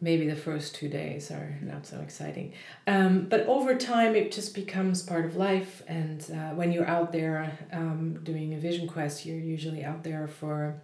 Maybe 0.00 0.28
the 0.28 0.34
first 0.34 0.74
two 0.74 0.88
days 0.88 1.30
are 1.30 1.58
not 1.62 1.86
so 1.86 2.00
exciting. 2.00 2.52
Um, 2.88 3.26
but 3.28 3.46
over 3.46 3.76
time, 3.76 4.16
it 4.16 4.32
just 4.32 4.54
becomes 4.54 5.00
part 5.00 5.24
of 5.24 5.36
life. 5.36 5.82
And 5.86 6.20
uh, 6.32 6.54
when 6.54 6.72
you're 6.72 6.86
out 6.86 7.12
there 7.12 7.58
um, 7.72 8.24
doing 8.24 8.54
a 8.54 8.58
vision 8.58 8.88
quest, 8.88 9.24
you're 9.24 9.38
usually 9.38 9.84
out 9.84 10.02
there 10.02 10.26
for 10.26 10.80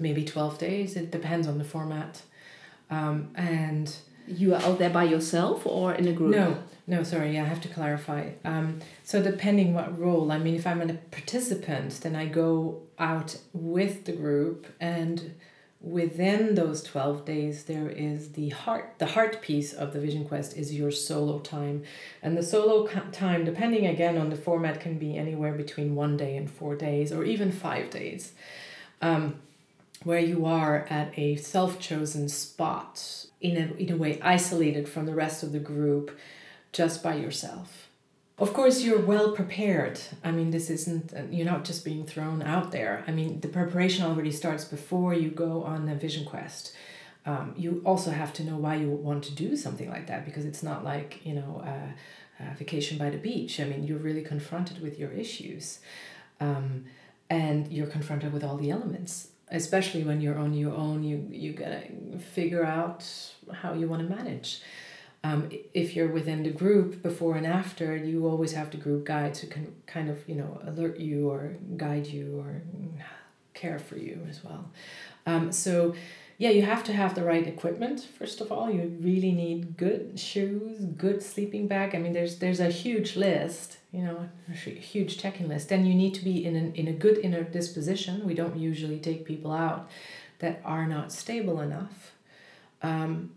maybe 0.00 0.24
12 0.24 0.58
days. 0.58 0.96
It 0.96 1.12
depends 1.12 1.46
on 1.46 1.58
the 1.58 1.64
format. 1.64 2.22
Um, 2.90 3.30
and 3.36 3.96
you 4.26 4.54
are 4.54 4.62
out 4.62 4.78
there 4.78 4.90
by 4.90 5.04
yourself 5.04 5.66
or 5.66 5.94
in 5.94 6.08
a 6.08 6.12
group? 6.12 6.34
No, 6.34 6.58
no, 6.86 7.02
sorry, 7.02 7.38
I 7.38 7.44
have 7.44 7.60
to 7.62 7.68
clarify. 7.68 8.30
Um, 8.44 8.80
so 9.02 9.22
depending 9.22 9.74
what 9.74 9.98
role, 9.98 10.30
I 10.30 10.38
mean, 10.38 10.54
if 10.54 10.66
I'm 10.66 10.80
a 10.82 10.94
participant, 10.94 12.00
then 12.02 12.16
I 12.16 12.26
go 12.26 12.82
out 12.98 13.38
with 13.52 14.04
the 14.04 14.12
group, 14.12 14.66
and 14.80 15.34
within 15.80 16.54
those 16.54 16.82
twelve 16.82 17.24
days, 17.24 17.64
there 17.64 17.88
is 17.88 18.32
the 18.32 18.50
heart. 18.50 18.94
The 18.98 19.06
heart 19.06 19.42
piece 19.42 19.72
of 19.72 19.92
the 19.92 20.00
Vision 20.00 20.24
Quest 20.24 20.56
is 20.56 20.74
your 20.74 20.90
solo 20.90 21.38
time, 21.40 21.82
and 22.22 22.36
the 22.36 22.42
solo 22.42 22.86
time, 23.12 23.44
depending 23.44 23.86
again 23.86 24.16
on 24.18 24.30
the 24.30 24.36
format, 24.36 24.80
can 24.80 24.98
be 24.98 25.16
anywhere 25.16 25.52
between 25.52 25.94
one 25.94 26.16
day 26.16 26.36
and 26.36 26.50
four 26.50 26.76
days, 26.76 27.12
or 27.12 27.24
even 27.24 27.50
five 27.52 27.90
days. 27.90 28.32
Um, 29.02 29.40
where 30.04 30.20
you 30.20 30.44
are 30.44 30.86
at 30.90 31.18
a 31.18 31.36
self 31.36 31.80
chosen 31.80 32.28
spot 32.28 33.26
in 33.44 33.56
a, 33.58 33.82
in 33.82 33.92
a 33.92 33.96
way 33.96 34.18
isolated 34.22 34.88
from 34.88 35.04
the 35.04 35.14
rest 35.14 35.42
of 35.42 35.52
the 35.52 35.58
group 35.58 36.16
just 36.72 37.02
by 37.02 37.14
yourself. 37.14 37.88
Of 38.38 38.54
course, 38.54 38.82
you're 38.82 38.98
well 38.98 39.32
prepared. 39.32 40.00
I 40.24 40.32
mean, 40.32 40.50
this 40.50 40.70
isn't, 40.70 41.12
you're 41.30 41.46
not 41.46 41.64
just 41.64 41.84
being 41.84 42.06
thrown 42.06 42.42
out 42.42 42.72
there. 42.72 43.04
I 43.06 43.12
mean, 43.12 43.40
the 43.40 43.48
preparation 43.48 44.04
already 44.04 44.32
starts 44.32 44.64
before 44.64 45.12
you 45.12 45.28
go 45.28 45.62
on 45.62 45.88
a 45.90 45.94
vision 45.94 46.24
quest. 46.24 46.74
Um, 47.26 47.54
you 47.56 47.82
also 47.84 48.10
have 48.10 48.32
to 48.34 48.44
know 48.44 48.56
why 48.56 48.76
you 48.76 48.88
want 48.88 49.22
to 49.24 49.34
do 49.34 49.56
something 49.56 49.90
like 49.90 50.06
that 50.08 50.24
because 50.24 50.46
it's 50.46 50.62
not 50.62 50.82
like, 50.82 51.24
you 51.24 51.34
know, 51.34 51.62
a, 51.64 52.42
a 52.42 52.56
vacation 52.56 52.96
by 52.98 53.10
the 53.10 53.18
beach. 53.18 53.60
I 53.60 53.64
mean, 53.64 53.84
you're 53.84 53.98
really 53.98 54.22
confronted 54.22 54.80
with 54.80 54.98
your 54.98 55.12
issues. 55.12 55.80
Um, 56.40 56.86
and 57.30 57.70
you're 57.70 57.86
confronted 57.86 58.32
with 58.32 58.42
all 58.42 58.56
the 58.56 58.70
elements 58.70 59.28
especially 59.50 60.02
when 60.02 60.20
you're 60.20 60.38
on 60.38 60.52
your 60.54 60.74
own 60.74 61.04
you 61.04 61.26
you 61.30 61.52
gotta 61.52 61.82
figure 62.18 62.64
out 62.64 63.06
how 63.52 63.72
you 63.74 63.88
want 63.88 64.06
to 64.08 64.14
manage. 64.14 64.62
Um, 65.22 65.50
if 65.72 65.96
you're 65.96 66.08
within 66.08 66.42
the 66.42 66.50
group 66.50 67.02
before 67.02 67.36
and 67.36 67.46
after 67.46 67.96
you 67.96 68.26
always 68.28 68.52
have 68.52 68.70
the 68.70 68.76
group 68.76 69.06
guides 69.06 69.40
who 69.40 69.46
can 69.46 69.74
kind 69.86 70.10
of 70.10 70.28
you 70.28 70.34
know 70.34 70.60
alert 70.64 70.98
you 70.98 71.30
or 71.30 71.56
guide 71.76 72.06
you 72.06 72.38
or 72.38 72.62
care 73.54 73.78
for 73.78 73.96
you 73.96 74.20
as 74.28 74.44
well. 74.44 74.70
Um, 75.26 75.52
so 75.52 75.94
yeah 76.38 76.50
you 76.50 76.62
have 76.62 76.84
to 76.84 76.92
have 76.92 77.14
the 77.14 77.24
right 77.24 77.46
equipment 77.46 78.00
first 78.18 78.40
of 78.40 78.50
all. 78.50 78.70
You 78.70 78.96
really 79.00 79.32
need 79.32 79.76
good 79.76 80.18
shoes 80.18 80.84
good 80.84 81.22
sleeping 81.22 81.66
bag. 81.68 81.94
I 81.94 81.98
mean 81.98 82.12
there's 82.12 82.38
there's 82.38 82.60
a 82.60 82.70
huge 82.70 83.16
list 83.16 83.78
you 83.92 84.02
know 84.02 84.28
a 84.48 84.52
huge 84.52 85.18
checking 85.18 85.48
list. 85.48 85.70
And 85.72 85.86
you 85.86 85.94
need 85.94 86.14
to 86.14 86.24
be 86.24 86.44
in, 86.44 86.56
an, 86.56 86.74
in 86.74 86.88
a 86.88 86.92
good 86.92 87.18
inner 87.18 87.44
disposition. 87.44 88.26
We 88.26 88.34
don't 88.34 88.56
usually 88.56 88.98
take 88.98 89.24
people 89.24 89.52
out 89.52 89.88
that 90.40 90.60
are 90.64 90.86
not 90.86 91.12
stable 91.12 91.60
enough 91.60 92.12
um, 92.82 93.30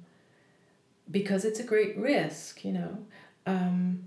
because 1.09 1.45
it's 1.45 1.59
a 1.59 1.63
great 1.63 1.97
risk 1.97 2.65
you 2.65 2.73
know. 2.73 2.97
Um, 3.45 4.03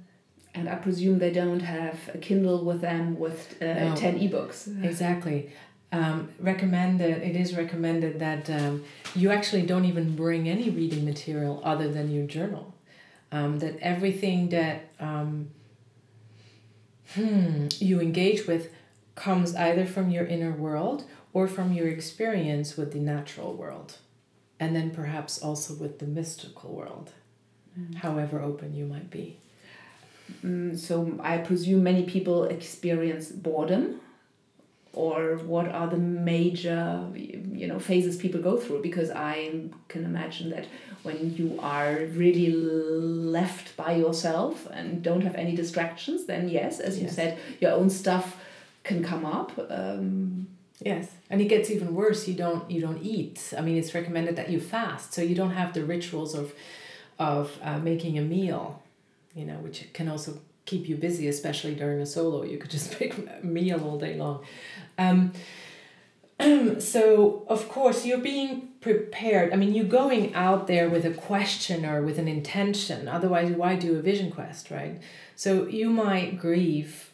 and 0.55 0.68
I 0.68 0.74
presume 0.74 1.18
they 1.18 1.33
don't 1.33 1.61
have 1.61 2.11
a 2.12 2.18
Kindle 2.18 2.64
with 2.64 2.81
them 2.81 3.18
with 3.18 3.57
uh, 3.62 3.90
no, 3.90 3.96
10 3.96 4.18
ebooks. 4.18 4.85
Exactly. 4.85 5.50
Um, 5.92 6.29
recommended, 6.38 7.22
it 7.22 7.35
is 7.35 7.57
recommended 7.57 8.20
that 8.20 8.48
um, 8.48 8.85
you 9.16 9.33
actually 9.33 9.62
don't 9.62 9.85
even 9.85 10.14
bring 10.14 10.48
any 10.48 10.70
reading 10.70 11.05
material 11.05 11.61
other 11.64 11.90
than 11.90 12.12
your 12.12 12.26
journal. 12.26 12.74
Um, 13.33 13.59
that 13.61 13.79
everything 13.81 14.48
that 14.50 14.88
um, 14.98 15.50
hmm, 17.14 17.66
you 17.79 18.00
engage 18.00 18.46
with 18.46 18.72
comes 19.14 19.55
either 19.55 19.87
from 19.87 20.11
your 20.11 20.26
inner 20.26 20.53
world 20.53 21.05
or 21.33 21.46
from 21.46 21.72
your 21.72 21.88
experience 21.88 22.76
with 22.76 22.92
the 22.92 22.98
natural 22.98 23.55
world, 23.55 23.98
and 24.59 24.74
then 24.74 24.90
perhaps 24.90 25.40
also 25.40 25.74
with 25.74 25.98
the 25.98 26.07
mystical 26.07 26.72
world, 26.72 27.12
mm. 27.79 27.94
however 27.96 28.40
open 28.40 28.74
you 28.74 28.85
might 28.85 29.11
be. 29.11 29.37
Mm, 30.44 30.79
so 30.79 31.18
I 31.20 31.38
presume 31.38 31.83
many 31.83 32.05
people 32.05 32.44
experience 32.44 33.31
boredom 33.31 34.00
or 34.92 35.37
what 35.37 35.68
are 35.68 35.88
the 35.88 35.96
major 35.96 37.07
you 37.14 37.66
know 37.66 37.79
phases 37.79 38.16
people 38.16 38.40
go 38.40 38.57
through 38.57 38.83
because 38.83 39.11
i 39.11 39.53
can 39.88 40.05
imagine 40.05 40.50
that 40.50 40.66
when 41.03 41.35
you 41.37 41.59
are 41.61 42.07
really 42.14 42.50
left 42.50 43.76
by 43.76 43.94
yourself 43.94 44.66
and 44.72 45.03
don't 45.03 45.22
have 45.22 45.35
any 45.37 45.55
distractions 45.55 46.26
then 46.26 46.48
yes 46.48 46.81
as 46.81 46.98
yes. 46.98 47.03
you 47.03 47.09
said 47.14 47.38
your 47.61 47.72
own 47.72 47.88
stuff 47.88 48.37
can 48.83 49.03
come 49.03 49.24
up 49.24 49.53
um, 49.70 50.48
yes 50.81 51.12
and 51.29 51.40
it 51.40 51.46
gets 51.46 51.70
even 51.70 51.94
worse 51.94 52.26
you 52.26 52.35
don't 52.35 52.68
you 52.70 52.81
don't 52.81 53.03
eat 53.03 53.53
i 53.57 53.61
mean 53.61 53.76
it's 53.76 53.94
recommended 53.94 54.35
that 54.35 54.50
you 54.50 54.59
fast 54.59 55.12
so 55.12 55.22
you 55.22 55.35
don't 55.35 55.53
have 55.53 55.72
the 55.72 55.85
rituals 55.85 56.35
of 56.35 56.53
of 57.18 57.59
uh, 57.62 57.79
making 57.79 58.18
a 58.18 58.22
meal 58.22 58.83
you 59.35 59.44
know 59.44 59.59
which 59.59 59.87
can 59.92 60.09
also 60.09 60.40
keep 60.70 60.88
you 60.88 60.96
busy 60.96 61.26
especially 61.28 61.74
during 61.74 62.00
a 62.00 62.06
solo 62.06 62.42
you 62.42 62.59
could 62.59 62.70
just 62.70 63.00
a 63.00 63.46
meal 63.46 63.80
all 63.85 63.98
day 63.98 64.14
long 64.16 64.44
um, 64.98 65.33
so 66.80 67.44
of 67.48 67.68
course 67.68 68.06
you're 68.06 68.18
being 68.18 68.70
prepared. 68.80 69.52
I 69.52 69.56
mean, 69.56 69.74
you're 69.74 69.85
going 69.85 70.35
out 70.35 70.66
there 70.66 70.88
with 70.88 71.04
a 71.04 71.11
question 71.11 71.85
or 71.85 72.02
with 72.02 72.18
an 72.18 72.28
intention. 72.28 73.09
Otherwise, 73.09 73.52
why 73.52 73.76
do 73.76 73.98
a 73.98 74.02
vision 74.02 74.30
quest, 74.30 74.70
right? 74.70 75.00
So 75.37 75.66
you 75.66 75.90
might 75.90 76.38
grieve 76.38 77.11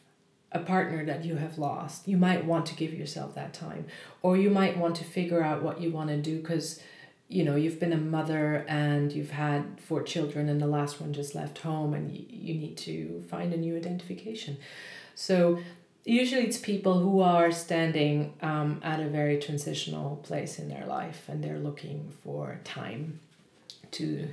a 0.52 0.60
partner 0.60 1.04
that 1.04 1.24
you 1.24 1.36
have 1.36 1.58
lost. 1.58 2.06
You 2.06 2.16
might 2.16 2.44
want 2.44 2.66
to 2.66 2.76
give 2.76 2.94
yourself 2.94 3.34
that 3.34 3.52
time, 3.52 3.86
or 4.22 4.36
you 4.36 4.48
might 4.48 4.78
want 4.78 4.96
to 4.96 5.04
figure 5.04 5.42
out 5.42 5.62
what 5.62 5.80
you 5.80 5.90
want 5.90 6.08
to 6.10 6.16
do 6.16 6.40
because 6.40 6.80
you 7.28 7.44
know 7.44 7.56
you've 7.56 7.80
been 7.80 7.92
a 7.92 7.96
mother 7.96 8.64
and 8.68 9.12
you've 9.12 9.30
had 9.30 9.80
four 9.80 10.02
children 10.02 10.48
and 10.48 10.60
the 10.60 10.66
last 10.66 11.00
one 11.00 11.12
just 11.12 11.34
left 11.34 11.58
home 11.58 11.92
and 11.92 12.10
you, 12.12 12.24
you 12.28 12.54
need 12.54 12.76
to 12.76 13.24
find 13.28 13.52
a 13.52 13.56
new 13.56 13.76
identification. 13.76 14.56
So 15.14 15.58
usually 16.04 16.44
it's 16.44 16.58
people 16.58 17.00
who 17.00 17.20
are 17.20 17.50
standing 17.50 18.34
um, 18.42 18.80
at 18.82 19.00
a 19.00 19.08
very 19.08 19.38
transitional 19.38 20.16
place 20.22 20.58
in 20.58 20.68
their 20.68 20.86
life 20.86 21.24
and 21.28 21.42
they're 21.42 21.58
looking 21.58 22.12
for 22.22 22.60
time 22.64 23.18
to 23.92 24.28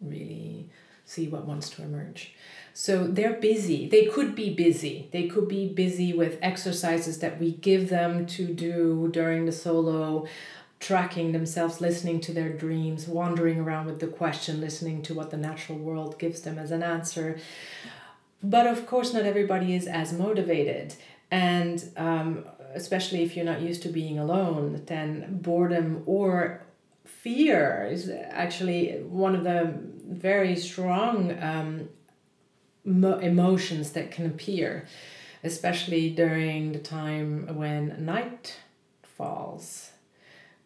really 0.00 0.70
see 1.04 1.28
what 1.28 1.46
wants 1.46 1.68
to 1.70 1.82
emerge. 1.82 2.34
So 2.72 3.06
they're 3.06 3.34
busy. 3.34 3.88
They 3.88 4.06
could 4.06 4.34
be 4.34 4.54
busy. 4.54 5.08
They 5.12 5.26
could 5.28 5.48
be 5.48 5.68
busy 5.68 6.14
with 6.14 6.38
exercises 6.40 7.18
that 7.18 7.38
we 7.38 7.52
give 7.52 7.90
them 7.90 8.24
to 8.26 8.46
do 8.46 9.10
during 9.12 9.44
the 9.44 9.52
solo 9.52 10.26
tracking 10.82 11.32
themselves 11.32 11.80
listening 11.80 12.20
to 12.20 12.32
their 12.32 12.52
dreams 12.52 13.06
wandering 13.06 13.58
around 13.60 13.86
with 13.86 14.00
the 14.00 14.06
question 14.06 14.60
listening 14.60 15.00
to 15.00 15.14
what 15.14 15.30
the 15.30 15.36
natural 15.36 15.78
world 15.78 16.18
gives 16.18 16.42
them 16.42 16.58
as 16.58 16.70
an 16.70 16.82
answer 16.82 17.38
but 18.42 18.66
of 18.66 18.86
course, 18.86 19.12
not 19.12 19.24
everybody 19.24 19.74
is 19.74 19.86
as 19.86 20.12
motivated. 20.12 20.94
And 21.30 21.82
um, 21.96 22.44
especially 22.74 23.22
if 23.22 23.36
you're 23.36 23.44
not 23.44 23.60
used 23.60 23.82
to 23.82 23.88
being 23.88 24.18
alone, 24.18 24.82
then 24.86 25.38
boredom 25.40 26.02
or 26.06 26.62
fear 27.04 27.88
is 27.90 28.10
actually 28.10 29.00
one 29.02 29.36
of 29.36 29.44
the 29.44 29.74
very 30.04 30.56
strong 30.56 31.40
um, 31.40 31.88
mo- 32.84 33.18
emotions 33.18 33.92
that 33.92 34.10
can 34.10 34.26
appear, 34.26 34.86
especially 35.44 36.10
during 36.10 36.72
the 36.72 36.78
time 36.80 37.56
when 37.56 38.04
night 38.04 38.58
falls 39.04 39.91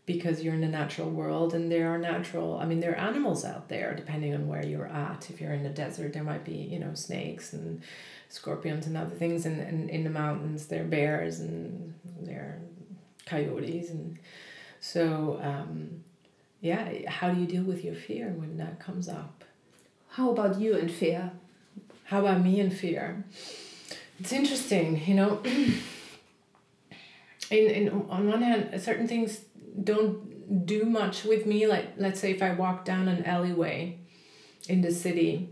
because 0.06 0.42
you're 0.42 0.54
in 0.54 0.60
the 0.60 0.68
natural 0.68 1.10
world 1.10 1.52
and 1.52 1.70
there 1.70 1.92
are 1.92 1.98
natural 1.98 2.58
i 2.58 2.64
mean 2.64 2.80
there 2.80 2.92
are 2.92 3.08
animals 3.08 3.44
out 3.44 3.68
there 3.68 3.94
depending 3.94 4.34
on 4.34 4.46
where 4.46 4.64
you're 4.64 4.86
at. 4.86 5.28
If 5.30 5.40
you're 5.40 5.52
in 5.52 5.64
the 5.64 5.70
desert 5.70 6.12
there 6.12 6.22
might 6.22 6.44
be 6.44 6.54
you 6.54 6.78
know 6.78 6.94
snakes 6.94 7.52
and 7.52 7.82
scorpions 8.28 8.86
and 8.86 8.96
other 8.96 9.14
things 9.14 9.46
and, 9.46 9.60
and 9.60 9.90
in 9.90 10.04
the 10.04 10.10
mountains. 10.10 10.66
There 10.66 10.82
are 10.82 10.86
bears 10.86 11.40
and 11.40 11.94
there 12.20 12.40
are 12.40 12.58
coyotes 13.26 13.90
and 13.90 14.18
so 14.80 15.40
um, 15.42 16.04
yeah 16.60 17.08
how 17.08 17.30
do 17.30 17.40
you 17.40 17.46
deal 17.46 17.64
with 17.64 17.84
your 17.84 17.94
fear 17.94 18.32
when 18.36 18.56
that 18.58 18.78
comes 18.78 19.08
up? 19.08 19.44
How 20.10 20.30
about 20.30 20.60
you 20.60 20.76
and 20.76 20.90
fear? 20.90 21.32
How 22.04 22.20
about 22.20 22.42
me 22.42 22.60
and 22.60 22.72
fear? 22.72 23.24
It's 24.20 24.32
interesting 24.32 25.02
you 25.06 25.14
know 25.14 25.42
in, 27.50 27.50
in 27.50 27.88
on 28.08 28.28
one 28.28 28.42
hand 28.42 28.80
certain 28.80 29.08
things 29.08 29.40
don't 29.84 30.66
do 30.66 30.84
much 30.84 31.24
with 31.24 31.46
me. 31.46 31.66
Like 31.66 31.94
let's 31.96 32.20
say 32.20 32.30
if 32.30 32.42
I 32.42 32.52
walk 32.52 32.84
down 32.84 33.08
an 33.08 33.24
alleyway 33.24 33.98
in 34.68 34.82
the 34.82 34.92
city, 34.92 35.50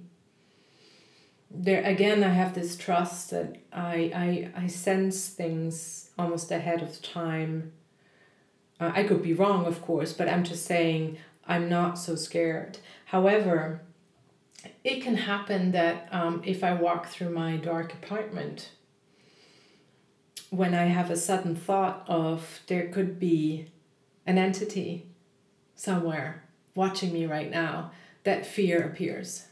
there 1.51 1.83
again 1.83 2.25
I 2.25 2.31
have 2.31 2.55
this 2.55 2.77
trust 2.77 3.31
that 3.31 3.57
I 3.73 4.51
I, 4.57 4.65
I 4.65 4.67
sense 4.67 5.29
things 5.29 6.11
almost 6.19 6.51
ahead 6.51 6.83
of 6.83 7.03
time. 7.03 7.73
Uh, 8.81 8.91
I 8.95 9.05
could 9.05 9.23
be 9.23 9.33
wrong, 9.33 9.67
of 9.67 9.81
course, 9.83 10.13
but 10.13 10.29
I'm 10.29 10.43
just 10.43 10.67
saying 10.67 11.19
I'm 11.47 11.69
not 11.69 11.99
so 11.99 12.17
scared. 12.17 12.79
However, 13.07 13.83
it 14.83 15.03
can 15.03 15.17
happen 15.17 15.73
that 15.73 16.09
um, 16.11 16.43
if 16.45 16.65
I 16.65 16.75
walk 16.75 17.07
through 17.07 17.31
my 17.31 17.57
dark 17.57 17.93
apartment, 17.93 18.71
when 20.51 20.75
I 20.75 20.85
have 20.85 21.11
a 21.11 21.17
sudden 21.17 21.55
thought 21.55 22.05
of 22.09 22.61
there 22.67 22.89
could 22.89 23.19
be 23.19 23.69
an 24.27 24.39
entity 24.39 25.07
somewhere 25.75 26.45
watching 26.75 27.13
me 27.13 27.27
right 27.27 27.51
now, 27.51 27.93
that 28.25 28.47
fear 28.47 28.83
appears. 28.83 29.47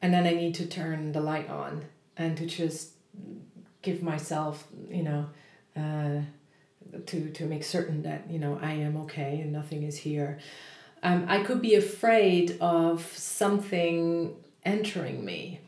And 0.00 0.12
then 0.12 0.26
I 0.26 0.32
need 0.32 0.54
to 0.56 0.66
turn 0.66 1.12
the 1.12 1.20
light 1.20 1.48
on 1.48 1.84
and 2.16 2.36
to 2.38 2.46
just 2.46 2.92
give 3.82 4.02
myself, 4.02 4.66
you 4.90 5.02
know, 5.02 5.26
uh, 5.76 6.22
to, 7.06 7.30
to 7.30 7.46
make 7.46 7.64
certain 7.64 8.02
that, 8.02 8.30
you 8.30 8.38
know, 8.38 8.58
I 8.60 8.72
am 8.72 8.96
okay 9.02 9.40
and 9.40 9.52
nothing 9.52 9.82
is 9.84 9.98
here. 9.98 10.38
Um, 11.02 11.26
I 11.28 11.42
could 11.42 11.62
be 11.62 11.74
afraid 11.74 12.58
of 12.60 13.06
something 13.16 14.34
entering 14.64 15.24
me. 15.24 15.60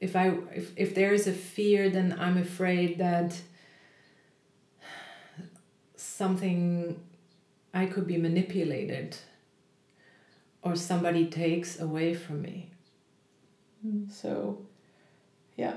If 0.00 0.14
I 0.14 0.38
if, 0.54 0.72
if 0.76 0.94
there 0.94 1.12
is 1.12 1.26
a 1.26 1.32
fear, 1.32 1.90
then 1.90 2.16
I'm 2.18 2.38
afraid 2.38 2.98
that 2.98 3.40
something 6.18 7.00
I 7.72 7.86
could 7.86 8.06
be 8.08 8.16
manipulated 8.16 9.16
or 10.62 10.74
somebody 10.74 11.26
takes 11.26 11.78
away 11.78 12.12
from 12.14 12.42
me. 12.42 12.70
Mm. 13.86 14.10
So, 14.10 14.58
yeah. 15.56 15.76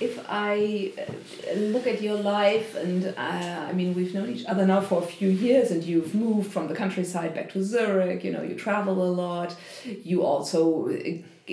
If 0.00 0.24
I 0.28 0.92
uh, 0.96 1.54
look 1.74 1.88
at 1.88 2.00
your 2.00 2.14
life, 2.14 2.76
and 2.76 3.06
uh, 3.06 3.66
I 3.68 3.72
mean, 3.72 3.94
we've 3.96 4.14
known 4.14 4.30
each 4.30 4.46
other 4.46 4.64
now 4.64 4.80
for 4.80 5.02
a 5.02 5.06
few 5.06 5.28
years, 5.28 5.72
and 5.72 5.82
you've 5.82 6.14
moved 6.14 6.52
from 6.52 6.68
the 6.68 6.76
countryside 6.82 7.34
back 7.34 7.52
to 7.54 7.64
Zurich, 7.64 8.22
you 8.22 8.30
know, 8.30 8.42
you 8.42 8.54
travel 8.54 9.02
a 9.02 9.10
lot, 9.24 9.56
you 10.04 10.22
also 10.22 10.88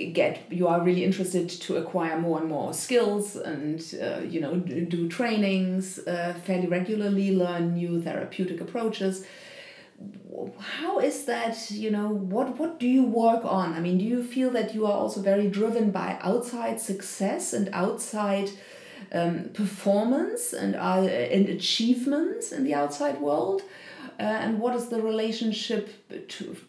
get 0.04 0.40
you 0.50 0.68
are 0.68 0.80
really 0.82 1.04
interested 1.04 1.48
to 1.48 1.76
acquire 1.76 2.18
more 2.18 2.38
and 2.40 2.48
more 2.48 2.72
skills 2.74 3.36
and 3.36 3.82
uh, 4.00 4.20
you 4.20 4.40
know 4.40 4.56
do 4.56 5.08
trainings 5.08 5.98
uh, 6.06 6.34
fairly 6.44 6.66
regularly 6.66 7.34
learn 7.34 7.74
new 7.74 8.00
therapeutic 8.00 8.60
approaches. 8.60 9.26
How 10.58 10.98
is 10.98 11.24
that 11.24 11.70
you 11.70 11.90
know 11.90 12.08
what 12.08 12.58
what 12.58 12.78
do 12.78 12.86
you 12.86 13.04
work 13.04 13.44
on? 13.44 13.72
I 13.72 13.80
mean 13.80 13.98
do 13.98 14.04
you 14.04 14.22
feel 14.22 14.50
that 14.50 14.74
you 14.74 14.86
are 14.86 14.92
also 14.92 15.22
very 15.22 15.48
driven 15.48 15.90
by 15.90 16.18
outside 16.20 16.80
success 16.80 17.52
and 17.52 17.70
outside 17.72 18.50
um, 19.12 19.50
performance 19.54 20.52
and 20.52 20.76
uh, 20.76 21.02
and 21.36 21.48
achievements 21.48 22.52
in 22.52 22.64
the 22.64 22.74
outside 22.74 23.20
world? 23.20 23.62
Uh, 24.18 24.22
and 24.22 24.58
what 24.60 24.74
is 24.74 24.88
the 24.88 25.00
relationship 25.00 25.90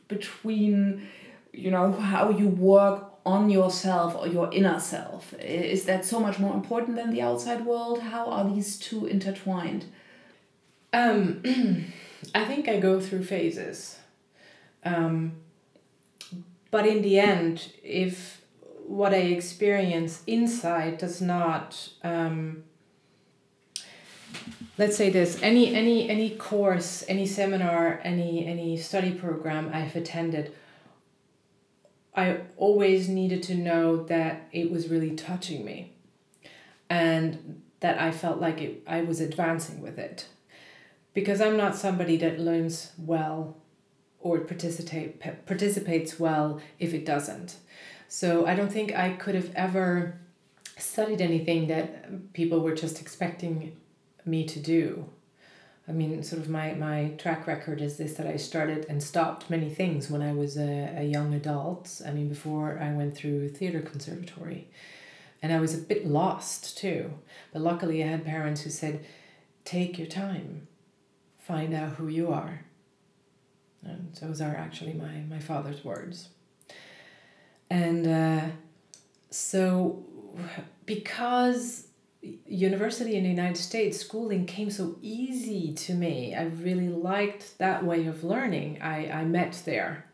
between 0.07 1.07
you 1.53 1.71
know 1.71 1.91
how 1.91 2.29
you 2.29 2.47
work 2.47 3.16
on 3.35 3.49
yourself 3.49 4.15
or 4.15 4.27
your 4.27 4.47
inner 4.53 4.79
self? 4.79 5.33
Is 5.35 5.85
that 5.85 6.05
so 6.05 6.19
much 6.19 6.39
more 6.39 6.53
important 6.53 6.95
than 6.95 7.11
the 7.11 7.21
outside 7.21 7.65
world? 7.65 7.99
How 8.13 8.25
are 8.35 8.45
these 8.53 8.79
two 8.79 9.05
intertwined? 9.05 9.85
Um 10.93 11.17
I 12.33 12.45
think 12.45 12.67
I 12.67 12.79
go 12.79 12.99
through 12.99 13.23
phases. 13.23 13.97
Um, 14.83 15.33
but 16.71 16.85
in 16.85 17.01
the 17.01 17.19
end, 17.19 17.71
if 17.83 18.41
what 18.85 19.13
I 19.13 19.17
experience 19.17 20.23
inside 20.27 20.97
does 20.97 21.21
not, 21.21 21.89
um, 22.03 22.63
let's 24.77 24.95
say 24.95 25.09
this, 25.09 25.41
any 25.41 25.75
any 25.75 26.09
any 26.09 26.29
course, 26.31 27.03
any 27.07 27.25
seminar, 27.25 27.99
any 28.03 28.45
any 28.45 28.77
study 28.77 29.11
program 29.11 29.71
I've 29.73 29.95
attended, 29.95 30.53
I 32.17 32.39
always 32.57 33.07
needed 33.07 33.43
to 33.43 33.55
know 33.55 34.03
that 34.05 34.47
it 34.51 34.71
was 34.71 34.89
really 34.89 35.15
touching 35.15 35.63
me, 35.63 35.93
and 36.89 37.61
that 37.79 38.01
I 38.01 38.11
felt 38.11 38.41
like 38.41 38.59
it, 38.59 38.81
I 38.87 39.01
was 39.01 39.21
advancing 39.21 39.81
with 39.81 39.99
it 39.99 40.27
because 41.13 41.39
I'm 41.41 41.55
not 41.55 41.75
somebody 41.75 42.17
that 42.17 42.39
learns 42.39 42.91
well 42.97 43.55
or 44.19 44.39
participate 44.39 45.19
participates 45.45 46.19
well 46.19 46.59
if 46.79 46.93
it 46.93 47.05
doesn't. 47.05 47.57
So 48.07 48.47
I 48.47 48.55
don't 48.55 48.71
think 48.71 48.95
I 48.95 49.11
could 49.11 49.35
have 49.35 49.51
ever 49.55 50.19
studied 50.77 51.21
anything 51.21 51.67
that 51.67 52.33
people 52.33 52.61
were 52.61 52.75
just 52.75 52.99
expecting 52.99 53.75
me 54.25 54.45
to 54.45 54.59
do. 54.59 55.07
I 55.87 55.93
mean, 55.93 56.21
sort 56.21 56.41
of 56.41 56.49
my, 56.49 56.73
my 56.73 57.13
track 57.17 57.47
record 57.47 57.81
is 57.81 57.97
this 57.97 58.15
that 58.15 58.27
I 58.27 58.35
started 58.35 58.85
and 58.89 59.01
stopped 59.01 59.49
many 59.49 59.69
things 59.69 60.09
when 60.09 60.21
I 60.21 60.33
was 60.33 60.57
a, 60.57 60.93
a 60.97 61.03
young 61.03 61.33
adult. 61.33 62.01
I 62.05 62.11
mean, 62.11 62.27
before 62.27 62.77
I 62.81 62.91
went 62.91 63.15
through 63.15 63.49
theater 63.49 63.81
conservatory. 63.81 64.67
And 65.41 65.53
I 65.53 65.59
was 65.59 65.73
a 65.73 65.77
bit 65.77 66.05
lost 66.05 66.77
too. 66.77 67.13
But 67.53 67.61
luckily, 67.61 68.03
I 68.03 68.07
had 68.07 68.25
parents 68.25 68.61
who 68.61 68.69
said, 68.69 69.05
take 69.63 69.97
your 69.97 70.07
time 70.07 70.67
find 71.47 71.73
out 71.73 71.93
who 71.93 72.09
you 72.09 72.31
are. 72.31 72.65
And 73.83 74.13
those 74.21 74.41
are 74.41 74.53
actually 74.53 74.91
my, 74.93 75.23
my 75.29 75.39
father's 75.39 75.83
words. 75.83 76.27
And 77.69 78.05
uh, 78.05 78.45
so, 79.29 80.03
because 80.85 81.86
university 82.45 83.15
in 83.15 83.23
the 83.23 83.29
United 83.29 83.57
States, 83.57 83.99
schooling 83.99 84.45
came 84.45 84.69
so 84.69 84.97
easy 85.01 85.73
to 85.73 85.93
me, 85.93 86.35
I 86.35 86.43
really 86.43 86.89
liked 86.89 87.57
that 87.57 87.83
way 87.83 88.05
of 88.07 88.23
learning 88.23 88.81
I, 88.81 89.09
I 89.09 89.25
met 89.25 89.61
there. 89.65 90.05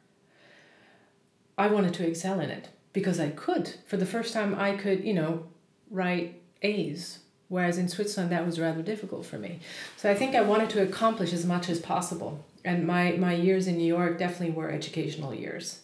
I 1.57 1.67
wanted 1.67 1.93
to 1.95 2.07
excel 2.07 2.39
in 2.39 2.49
it 2.49 2.69
because 2.93 3.19
I 3.19 3.29
could. 3.29 3.75
For 3.85 3.97
the 3.97 4.05
first 4.05 4.33
time, 4.33 4.55
I 4.55 4.75
could, 4.75 5.03
you 5.03 5.13
know, 5.13 5.47
write 5.89 6.41
A's 6.61 7.19
Whereas 7.53 7.77
in 7.77 7.87
Switzerland, 7.87 8.31
that 8.31 8.47
was 8.47 8.59
rather 8.59 8.81
difficult 8.81 9.27
for 9.27 9.37
me. 9.37 9.59
So 9.95 10.09
I 10.09 10.15
think 10.15 10.33
I 10.33 10.41
wanted 10.41 10.71
to 10.71 10.81
accomplish 10.81 11.31
as 11.33 11.45
much 11.45 11.69
as 11.69 11.79
possible. 11.79 12.43
And 12.65 12.87
my, 12.87 13.11
my 13.11 13.35
years 13.35 13.67
in 13.67 13.77
New 13.77 13.85
York 13.85 14.17
definitely 14.17 14.55
were 14.55 14.71
educational 14.71 15.35
years. 15.35 15.81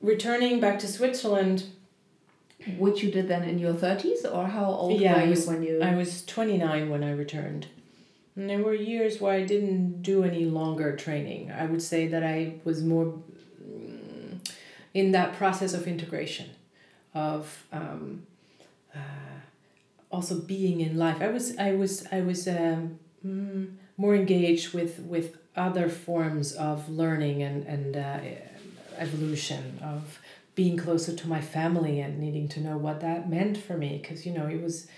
Returning 0.00 0.58
back 0.58 0.78
to 0.78 0.86
Switzerland, 0.86 1.64
which 2.76 3.02
you 3.02 3.10
did 3.10 3.28
then 3.28 3.42
in 3.44 3.58
your 3.58 3.74
30s 3.74 4.24
or 4.30 4.46
how 4.46 4.66
old 4.66 5.00
yeah, 5.00 5.16
were 5.16 5.24
you 5.24 5.30
was, 5.30 5.46
when 5.46 5.62
you 5.62 5.80
I 5.80 5.94
was 5.94 6.24
29 6.24 6.90
when 6.90 7.04
I 7.04 7.12
returned. 7.12 7.66
And 8.36 8.48
there 8.48 8.62
were 8.62 8.74
years 8.74 9.20
where 9.20 9.32
I 9.32 9.44
didn't 9.44 10.02
do 10.02 10.22
any 10.22 10.44
longer 10.44 10.94
training. 10.96 11.50
I 11.50 11.66
would 11.66 11.82
say 11.82 12.06
that 12.06 12.22
I 12.22 12.54
was 12.64 12.82
more 12.82 13.14
mm, 13.62 14.38
in 14.94 15.12
that 15.12 15.34
process 15.34 15.74
of 15.74 15.86
integration 15.86 16.50
of 17.14 17.64
um, 17.72 18.26
uh, 18.94 18.98
also 20.10 20.38
being 20.38 20.80
in 20.80 20.96
life. 20.96 21.20
I 21.20 21.28
was 21.28 21.56
I 21.58 21.72
was 21.72 22.06
I 22.12 22.20
was 22.20 22.46
um, 22.46 22.98
mm, 23.26 23.74
more 23.96 24.14
engaged 24.14 24.72
with 24.72 25.00
with 25.00 25.36
other 25.56 25.88
forms 25.88 26.52
of 26.52 26.88
learning 26.88 27.42
and 27.42 27.66
and 27.66 27.96
uh, 27.96 28.20
evolution 28.98 29.78
of 29.82 30.20
being 30.58 30.76
closer 30.76 31.14
to 31.14 31.28
my 31.28 31.40
family 31.40 32.00
and 32.00 32.18
needing 32.18 32.48
to 32.48 32.58
know 32.58 32.76
what 32.76 33.00
that 33.00 33.30
meant 33.30 33.56
for 33.56 33.76
me 33.76 33.96
because 34.02 34.26
you 34.26 34.32
know 34.32 34.48
it 34.48 34.60
was 34.60 34.88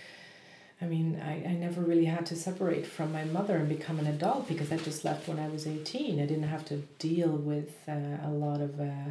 I 0.83 0.87
mean, 0.87 1.21
I, 1.23 1.45
I 1.47 1.53
never 1.53 1.83
really 1.83 2.07
had 2.07 2.25
to 2.27 2.37
separate 2.37 2.87
from 2.87 3.13
my 3.13 3.25
mother 3.25 3.59
and 3.59 3.69
become 3.69 3.99
an 3.99 4.07
adult 4.07 4.49
because 4.49 4.73
I 4.73 4.79
just 4.79 5.05
left 5.05 5.29
when 5.29 5.39
I 5.39 5.47
was 5.49 5.67
18. 5.67 6.19
I 6.19 6.25
didn't 6.25 6.45
have 6.45 6.65
to 6.67 6.77
deal 6.99 7.29
with 7.29 7.75
uh, 7.87 8.17
a 8.25 8.31
lot 8.31 8.63
of 8.63 8.81
uh, 8.81 9.11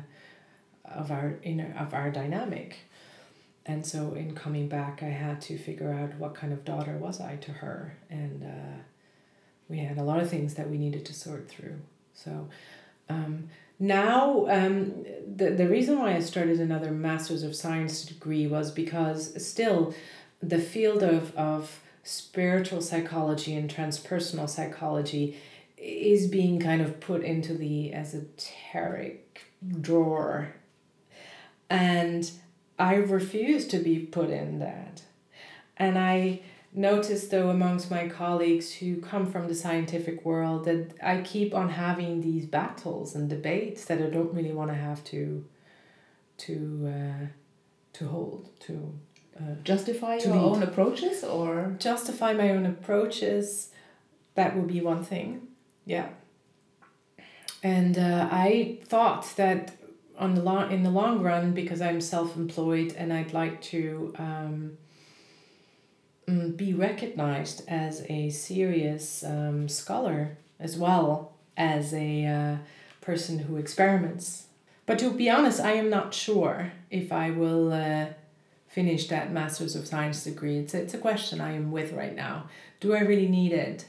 of 0.86 1.12
our 1.12 1.36
inner 1.44 1.76
of 1.78 1.94
our 1.94 2.10
dynamic. 2.10 2.78
And 3.68 3.86
so 3.86 4.14
in 4.14 4.34
coming 4.34 4.68
back 4.68 5.04
i 5.04 5.12
had 5.26 5.42
to 5.42 5.56
figure 5.60 5.94
out 5.94 6.16
what 6.16 6.34
kind 6.34 6.52
of 6.52 6.66
daughter 6.66 6.98
was 6.98 7.22
i 7.22 7.36
to 7.36 7.52
her. 7.52 7.96
And 8.10 8.42
uh, 8.44 8.78
we 9.68 9.78
had 9.78 10.00
a 10.00 10.04
lot 10.04 10.20
of 10.20 10.28
things 10.28 10.56
that 10.56 10.68
we 10.72 10.80
needed 10.80 11.06
to 11.06 11.14
sort 11.14 11.48
through. 11.48 11.78
So 12.16 12.50
um, 13.10 13.50
now 13.80 14.46
um, 14.50 15.06
the, 15.26 15.52
the 15.52 15.68
reason 15.68 15.98
why 15.98 16.16
i 16.16 16.20
started 16.20 16.60
another 16.60 16.92
master's 16.92 17.44
of 17.44 17.56
science 17.56 18.04
degree 18.04 18.48
was 18.48 18.72
because 18.72 19.46
still 19.46 19.94
the 20.42 20.60
field 20.60 21.04
of, 21.04 21.36
of 21.36 21.80
spiritual 22.04 22.82
psychology 22.82 23.56
and 23.56 23.74
transpersonal 23.74 24.50
psychology 24.50 25.38
is 25.78 26.28
being 26.28 26.60
kind 26.60 26.82
of 26.82 27.00
put 27.00 27.24
into 27.24 27.54
the 27.54 27.94
esoteric 27.94 29.44
drawer 29.82 30.54
and 31.70 32.32
I 32.80 32.96
refuse 32.96 33.68
to 33.68 33.78
be 33.78 34.00
put 34.00 34.30
in 34.30 34.60
that. 34.60 35.04
And 35.78 35.98
I 35.98 36.42
notice, 36.74 37.28
though, 37.28 37.50
amongst 37.50 37.90
my 37.90 38.08
colleagues 38.08 38.74
who 38.74 38.98
come 39.02 39.26
from 39.32 39.48
the 39.48 39.56
scientific 39.56 40.26
world, 40.26 40.66
that 40.66 40.94
I 41.02 41.22
keep 41.22 41.54
on 41.54 41.70
having 41.70 42.22
these 42.22 42.46
battles 42.46 43.16
and 43.16 43.30
debates 43.30 43.86
that 43.86 44.02
I 44.02 44.10
don't 44.10 44.34
really 44.34 44.54
want 44.54 44.70
to 44.72 44.76
have 44.76 45.04
to 45.06 45.46
to 46.40 46.94
uh, 46.96 47.26
to 47.94 48.08
hold 48.08 48.50
to 48.62 48.94
uh, 49.38 49.56
justify 49.64 50.18
to 50.20 50.28
your 50.30 50.38
lead. 50.38 50.44
own 50.44 50.64
approaches 50.64 51.24
or 51.24 51.76
justify 51.80 52.34
my 52.34 52.50
own 52.52 52.66
approaches. 52.66 53.72
That 54.36 54.56
would 54.56 54.68
be 54.68 54.82
one 54.82 55.04
thing. 55.04 55.48
Yeah. 55.86 56.10
And 57.62 57.98
uh, 57.98 58.30
I 58.32 58.80
thought 58.86 59.36
that 59.36 59.76
on 60.18 60.36
the 60.36 60.42
long 60.42 60.72
in 60.72 60.84
the 60.84 60.90
long 60.90 61.22
run 61.22 61.54
because 61.54 61.82
I'm 61.82 62.02
self-employed 62.02 62.94
and 62.98 63.12
I'd 63.12 63.34
like 63.34 63.62
to 63.64 64.14
um, 64.18 64.78
be 66.56 66.74
recognized 66.74 67.64
as 67.68 68.06
a 68.10 68.30
serious 68.30 69.24
um, 69.24 69.70
scholar 69.70 70.38
as 70.60 70.78
well 70.78 71.34
as 71.56 71.94
a 71.94 72.26
uh, 72.26 72.56
person 73.02 73.40
who 73.40 73.58
experiments. 73.58 74.48
But 74.86 75.00
to 75.00 75.12
be 75.12 75.30
honest, 75.30 75.60
I 75.60 75.74
am 75.74 75.90
not 75.90 76.14
sure 76.14 76.72
if 76.90 77.12
I 77.12 77.32
will 77.32 77.72
uh, 77.72 78.08
finish 78.68 79.08
that 79.08 79.32
Masters 79.32 79.76
of 79.76 79.88
Science 79.88 80.24
degree. 80.24 80.58
It's 80.58 80.74
a, 80.74 80.82
it's 80.82 80.94
a 80.94 81.00
question 81.00 81.40
I 81.40 81.54
am 81.54 81.72
with 81.72 81.94
right 81.94 82.16
now. 82.16 82.50
Do 82.80 82.94
I 82.94 83.00
really 83.00 83.28
need 83.28 83.54
it? 83.54 83.86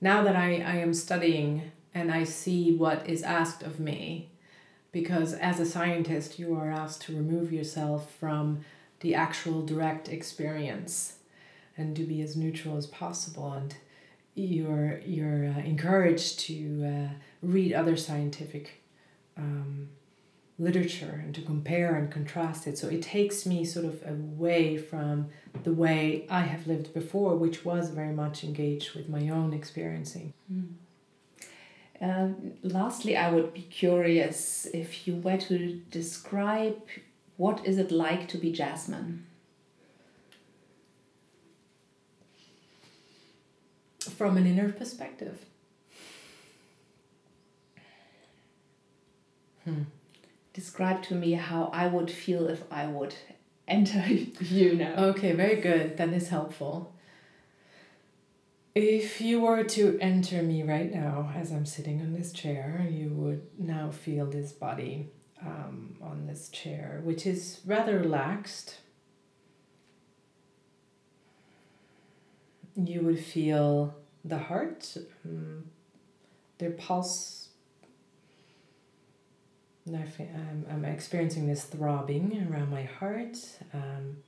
Now 0.00 0.22
that 0.22 0.36
I, 0.36 0.60
I 0.60 0.76
am 0.76 0.94
studying 0.94 1.72
and 1.94 2.12
I 2.12 2.24
see 2.24 2.76
what 2.76 3.08
is 3.08 3.22
asked 3.22 3.62
of 3.62 3.80
me, 3.80 4.30
because 4.92 5.34
as 5.34 5.58
a 5.58 5.66
scientist 5.66 6.38
you 6.38 6.54
are 6.54 6.70
asked 6.70 7.02
to 7.02 7.16
remove 7.16 7.52
yourself 7.52 8.10
from 8.20 8.64
the 9.00 9.14
actual 9.14 9.64
direct 9.64 10.08
experience 10.08 11.17
and 11.78 11.96
to 11.96 12.02
be 12.02 12.20
as 12.20 12.36
neutral 12.36 12.76
as 12.76 12.86
possible 12.86 13.52
and 13.52 13.76
you're 14.34 15.00
you're 15.00 15.46
uh, 15.46 15.58
encouraged 15.60 16.38
to 16.40 16.84
uh, 16.84 17.14
read 17.42 17.72
other 17.72 17.96
scientific 17.96 18.82
um, 19.36 19.88
literature 20.58 21.22
and 21.24 21.34
to 21.34 21.42
compare 21.42 21.94
and 21.94 22.10
contrast 22.10 22.66
it. 22.66 22.76
So 22.76 22.88
it 22.88 23.02
takes 23.02 23.46
me 23.46 23.64
sort 23.64 23.86
of 23.86 24.02
away 24.06 24.76
from 24.76 25.28
the 25.62 25.72
way 25.72 26.26
I 26.28 26.42
have 26.42 26.66
lived 26.66 26.92
before, 26.92 27.36
which 27.36 27.64
was 27.64 27.90
very 27.90 28.12
much 28.12 28.42
engaged 28.42 28.94
with 28.94 29.08
my 29.08 29.28
own 29.28 29.52
experiencing. 29.52 30.34
Mm. 30.52 30.74
Uh, 32.00 32.28
lastly, 32.62 33.16
I 33.16 33.30
would 33.30 33.54
be 33.54 33.62
curious 33.62 34.66
if 34.72 35.06
you 35.06 35.16
were 35.16 35.36
to 35.36 35.80
describe 35.90 36.80
what 37.36 37.64
is 37.64 37.78
it 37.78 37.90
like 37.90 38.28
to 38.28 38.38
be 38.38 38.52
Jasmine. 38.52 39.26
From 44.10 44.36
an 44.36 44.46
inner 44.46 44.72
perspective. 44.72 45.44
Hmm 49.64 49.82
describe 50.58 51.00
to 51.04 51.14
me 51.14 51.32
how 51.32 51.70
I 51.72 51.86
would 51.86 52.10
feel 52.10 52.48
if 52.48 52.64
I 52.68 52.88
would 52.88 53.14
enter 53.68 54.04
you 54.40 54.74
now. 54.74 54.94
Okay, 55.10 55.32
very 55.32 55.60
good. 55.60 55.96
That 55.96 56.08
is 56.08 56.28
helpful. 56.28 56.94
If 58.74 59.20
you 59.20 59.40
were 59.40 59.62
to 59.64 59.98
enter 60.00 60.42
me 60.42 60.62
right 60.64 60.92
now 60.92 61.32
as 61.34 61.52
I'm 61.52 61.66
sitting 61.66 62.00
on 62.00 62.12
this 62.12 62.32
chair, 62.32 62.86
you 62.90 63.08
would 63.10 63.42
now 63.56 63.90
feel 63.90 64.26
this 64.26 64.50
body 64.52 65.10
um, 65.40 65.96
on 66.02 66.26
this 66.26 66.48
chair, 66.48 67.00
which 67.04 67.24
is 67.24 67.60
rather 67.64 67.98
relaxed. 67.98 68.76
You 72.78 73.02
would 73.02 73.18
feel 73.18 73.94
the 74.24 74.38
heart, 74.38 74.96
um, 75.24 75.64
their 76.58 76.70
pulse 76.70 77.38
I'm, 79.94 80.66
I'm 80.70 80.84
experiencing 80.84 81.46
this 81.46 81.64
throbbing 81.64 82.46
around 82.50 82.70
my 82.70 82.82
heart, 82.82 83.38
um, 83.72 84.18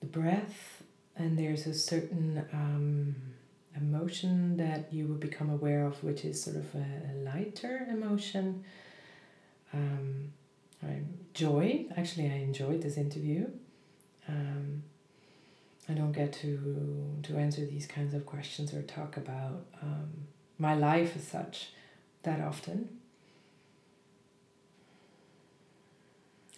the 0.00 0.06
breath, 0.06 0.82
and 1.16 1.38
there's 1.38 1.66
a 1.66 1.74
certain 1.74 2.44
um, 2.52 3.16
emotion 3.76 4.56
that 4.58 4.92
you 4.92 5.06
will 5.06 5.16
become 5.16 5.48
aware 5.48 5.86
of, 5.86 6.02
which 6.04 6.24
is 6.24 6.42
sort 6.42 6.56
of 6.56 6.66
a, 6.74 6.86
a 7.10 7.14
lighter 7.24 7.86
emotion. 7.90 8.64
Um, 9.72 10.32
joy. 11.34 11.86
Actually, 11.96 12.30
I 12.30 12.36
enjoyed 12.36 12.82
this 12.82 12.96
interview. 12.96 13.48
Um, 14.28 14.84
I 15.88 15.92
don't 15.92 16.12
get 16.12 16.32
to 16.34 17.18
to 17.24 17.36
answer 17.36 17.64
these 17.66 17.86
kinds 17.86 18.14
of 18.14 18.24
questions 18.24 18.72
or 18.72 18.82
talk 18.82 19.16
about 19.16 19.66
um, 19.82 20.10
my 20.58 20.74
life 20.74 21.16
as 21.16 21.26
such 21.26 21.70
that 22.22 22.40
often. 22.40 22.88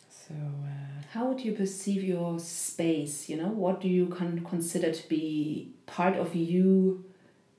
So, 0.09 0.35
uh, 0.35 1.03
how 1.13 1.27
would 1.27 1.45
you 1.45 1.53
perceive 1.53 2.03
your 2.03 2.39
space? 2.41 3.29
You 3.29 3.37
know, 3.37 3.49
what 3.49 3.81
do 3.81 3.89
you 3.89 4.07
con- 4.07 4.45
consider 4.49 4.91
to 4.93 5.09
be 5.09 5.71
part 5.87 6.17
of 6.17 6.35
you? 6.35 7.05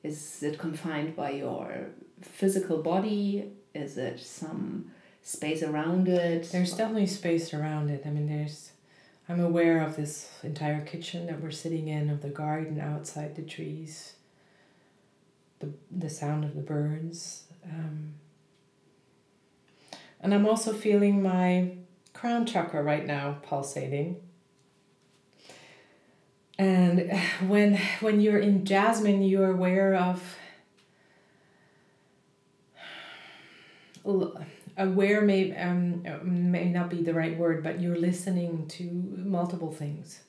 Is 0.03 0.43
it 0.43 0.57
confined 0.57 1.15
by 1.15 1.31
your 1.31 1.87
physical 2.21 2.81
body? 2.81 3.51
Is 3.73 3.97
it 3.97 4.19
some 4.19 4.91
space 5.21 5.63
around 5.63 6.07
it? 6.07 6.49
There's 6.51 6.73
definitely 6.73 7.07
space 7.07 7.53
around 7.53 7.89
it. 7.89 8.03
I 8.05 8.09
mean, 8.09 8.27
there's. 8.27 8.71
I'm 9.29 9.41
aware 9.41 9.81
of 9.81 9.97
this 9.97 10.29
entire 10.41 10.81
kitchen 10.81 11.25
that 11.25 11.41
we're 11.41 11.51
sitting 11.51 11.89
in, 11.89 12.09
of 12.09 12.21
the 12.21 12.29
garden 12.29 12.79
outside 12.79 13.35
the 13.35 13.41
trees, 13.41 14.13
the 15.59 15.69
the 15.91 16.09
sound 16.09 16.45
of 16.45 16.55
the 16.55 16.61
birds. 16.61 17.43
Um, 17.65 18.13
and 20.21 20.33
I'm 20.33 20.45
also 20.45 20.71
feeling 20.71 21.21
my 21.21 21.71
crown 22.13 22.45
chakra 22.45 22.81
right 22.81 23.05
now 23.05 23.37
pulsating. 23.41 24.21
And 26.57 27.11
when 27.47 27.77
when 27.99 28.21
you're 28.21 28.39
in 28.39 28.63
jasmine, 28.63 29.23
you're 29.23 29.51
aware 29.51 29.93
of 29.93 30.36
aware 34.77 35.21
may 35.21 35.55
um, 35.57 36.03
may 36.51 36.69
not 36.69 36.89
be 36.89 37.01
the 37.01 37.13
right 37.13 37.37
word, 37.37 37.63
but 37.63 37.81
you're 37.81 37.97
listening 37.97 38.67
to 38.67 38.83
multiple 38.83 39.71
things. 39.71 40.21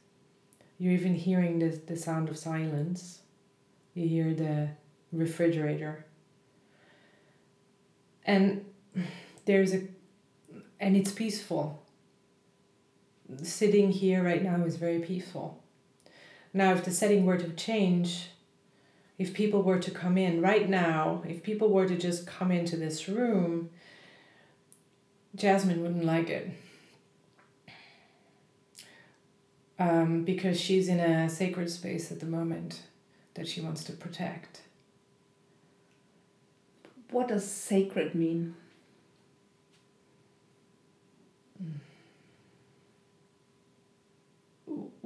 You're 0.78 0.92
even 0.92 1.14
hearing 1.14 1.58
the, 1.58 1.70
the 1.86 1.96
sound 1.96 2.28
of 2.28 2.38
silence. 2.38 3.20
You 3.94 4.08
hear 4.08 4.34
the 4.34 4.68
refrigerator. 5.12 6.04
And 8.24 8.64
there's 9.44 9.74
a 9.74 9.82
and 10.80 10.96
it's 10.96 11.12
peaceful. 11.12 11.82
Sitting 13.42 13.90
here 13.90 14.22
right 14.22 14.42
now 14.42 14.64
is 14.64 14.76
very 14.76 15.00
peaceful. 15.00 15.62
Now, 16.54 16.72
if 16.72 16.84
the 16.84 16.90
setting 16.90 17.26
were 17.26 17.36
to 17.36 17.50
change, 17.50 18.30
if 19.18 19.34
people 19.34 19.62
were 19.62 19.78
to 19.78 19.90
come 19.90 20.16
in 20.16 20.40
right 20.40 20.68
now, 20.68 21.22
if 21.28 21.42
people 21.42 21.70
were 21.70 21.86
to 21.88 21.96
just 21.96 22.26
come 22.26 22.52
into 22.52 22.76
this 22.76 23.08
room, 23.08 23.70
Jasmine 25.34 25.82
wouldn't 25.82 26.04
like 26.04 26.30
it. 26.30 26.50
Um, 29.80 30.24
because 30.24 30.60
she's 30.60 30.88
in 30.88 30.98
a 30.98 31.28
sacred 31.28 31.70
space 31.70 32.10
at 32.10 32.20
the 32.20 32.26
moment 32.26 32.82
that 33.34 33.46
she 33.46 33.60
wants 33.60 33.84
to 33.84 33.92
protect. 33.92 34.62
What 37.10 37.28
does 37.28 37.48
sacred 37.48 38.14
mean? 38.14 38.54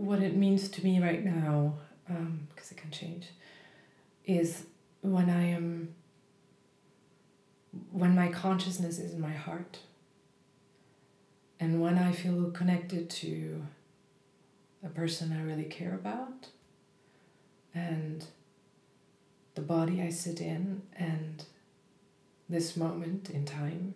what 0.03 0.21
it 0.21 0.37
means 0.37 0.69
to 0.69 0.85
me 0.85 1.01
right 1.01 1.25
now, 1.25 1.75
because 2.07 2.19
um, 2.19 2.49
it 2.71 2.77
can 2.77 2.91
change, 2.91 3.29
is 4.27 4.64
when 5.01 5.31
I 5.31 5.47
am, 5.47 5.95
when 7.91 8.14
my 8.14 8.29
consciousness 8.29 8.99
is 8.99 9.14
in 9.14 9.20
my 9.20 9.33
heart, 9.33 9.79
and 11.59 11.81
when 11.81 11.99
I 11.99 12.12
feel 12.12 12.51
connected 12.51 13.09
to 13.11 13.62
a 14.85 14.89
person 14.89 15.33
I 15.33 15.43
really 15.43 15.64
care 15.64 15.95
about, 15.95 16.49
and 17.75 18.25
the 19.55 19.62
body 19.62 20.03
I 20.03 20.11
sit 20.11 20.41
in, 20.41 20.83
and 20.97 21.45
this 22.49 22.77
moment 22.77 23.31
in 23.31 23.45
time. 23.45 23.95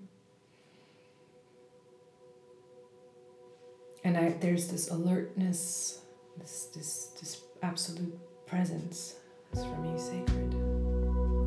and 4.07 4.17
I 4.17 4.37
there's 4.41 4.69
this 4.69 4.89
alertness, 4.89 6.01
this 6.39 6.67
this 6.67 7.07
this 7.19 7.43
absolute 7.61 8.17
presence. 8.47 9.17
It's 9.57 9.65
for 9.65 9.77
me 9.77 9.99
sacred. 9.99 10.51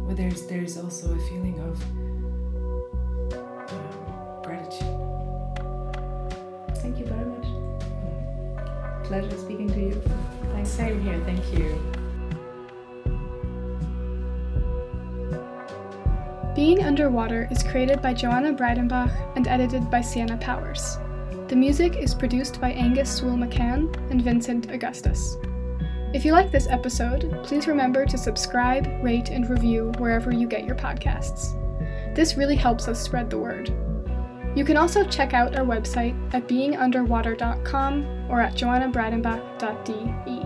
But 0.07 0.18
there's 0.18 0.47
there's 0.47 0.78
also 0.80 1.14
a 1.14 1.20
feeling 1.30 1.60
of 1.60 1.80
um, 3.72 4.41
gratitude. 4.41 4.95
Thank 6.78 6.97
you 6.97 7.05
very 7.05 7.26
much. 7.26 7.45
Mm. 7.45 9.03
Pleasure 9.05 9.38
speaking 9.38 9.70
to 9.70 9.80
you. 9.80 10.01
Thanks. 10.53 10.70
Same 10.72 10.99
here. 11.03 11.22
Thank 11.24 11.53
you. 11.53 11.78
Being 16.55 16.84
Underwater 16.84 17.47
is 17.51 17.62
created 17.62 18.01
by 18.01 18.16
Joana 18.16 18.57
Breidenbach 18.57 19.14
and 19.36 19.47
edited 19.47 19.91
by 19.91 20.01
Sienna 20.01 20.38
Powers. 20.38 20.97
The 21.47 21.55
music 21.55 21.95
is 21.95 22.16
produced 22.16 22.60
by 22.60 22.72
Angus 22.72 23.18
Sewell 23.18 23.38
McCann 23.38 23.95
and 24.10 24.24
Vincent 24.24 24.72
Augustus. 24.72 25.38
If 26.12 26.26
you 26.26 26.32
like 26.32 26.51
this 26.51 26.68
episode, 26.68 27.39
please 27.43 27.68
remember 27.68 28.03
to 28.03 28.18
subscribe, 28.18 28.88
rate, 29.03 29.30
and 29.30 29.47
review 29.47 29.91
wherever 29.99 30.34
you 30.34 30.47
get 30.47 30.66
your 30.66 30.76
podcasts. 30.76 31.55
This 32.16 32.36
really 32.36 32.55
helps 32.55 32.88
us 32.88 32.99
spread 32.99 33.30
the 33.30 33.38
word. 33.38 33.70
You 34.55 34.66
can 34.66 34.76
also 34.76 35.03
check 35.03 35.36
out 35.36 35.55
our 35.55 35.64
website 35.64 36.16
at 36.34 36.47
beingunderwater.com 36.47 38.26
or 38.28 38.41
at 38.41 38.55
joanabreidenbach.de. 38.55 40.38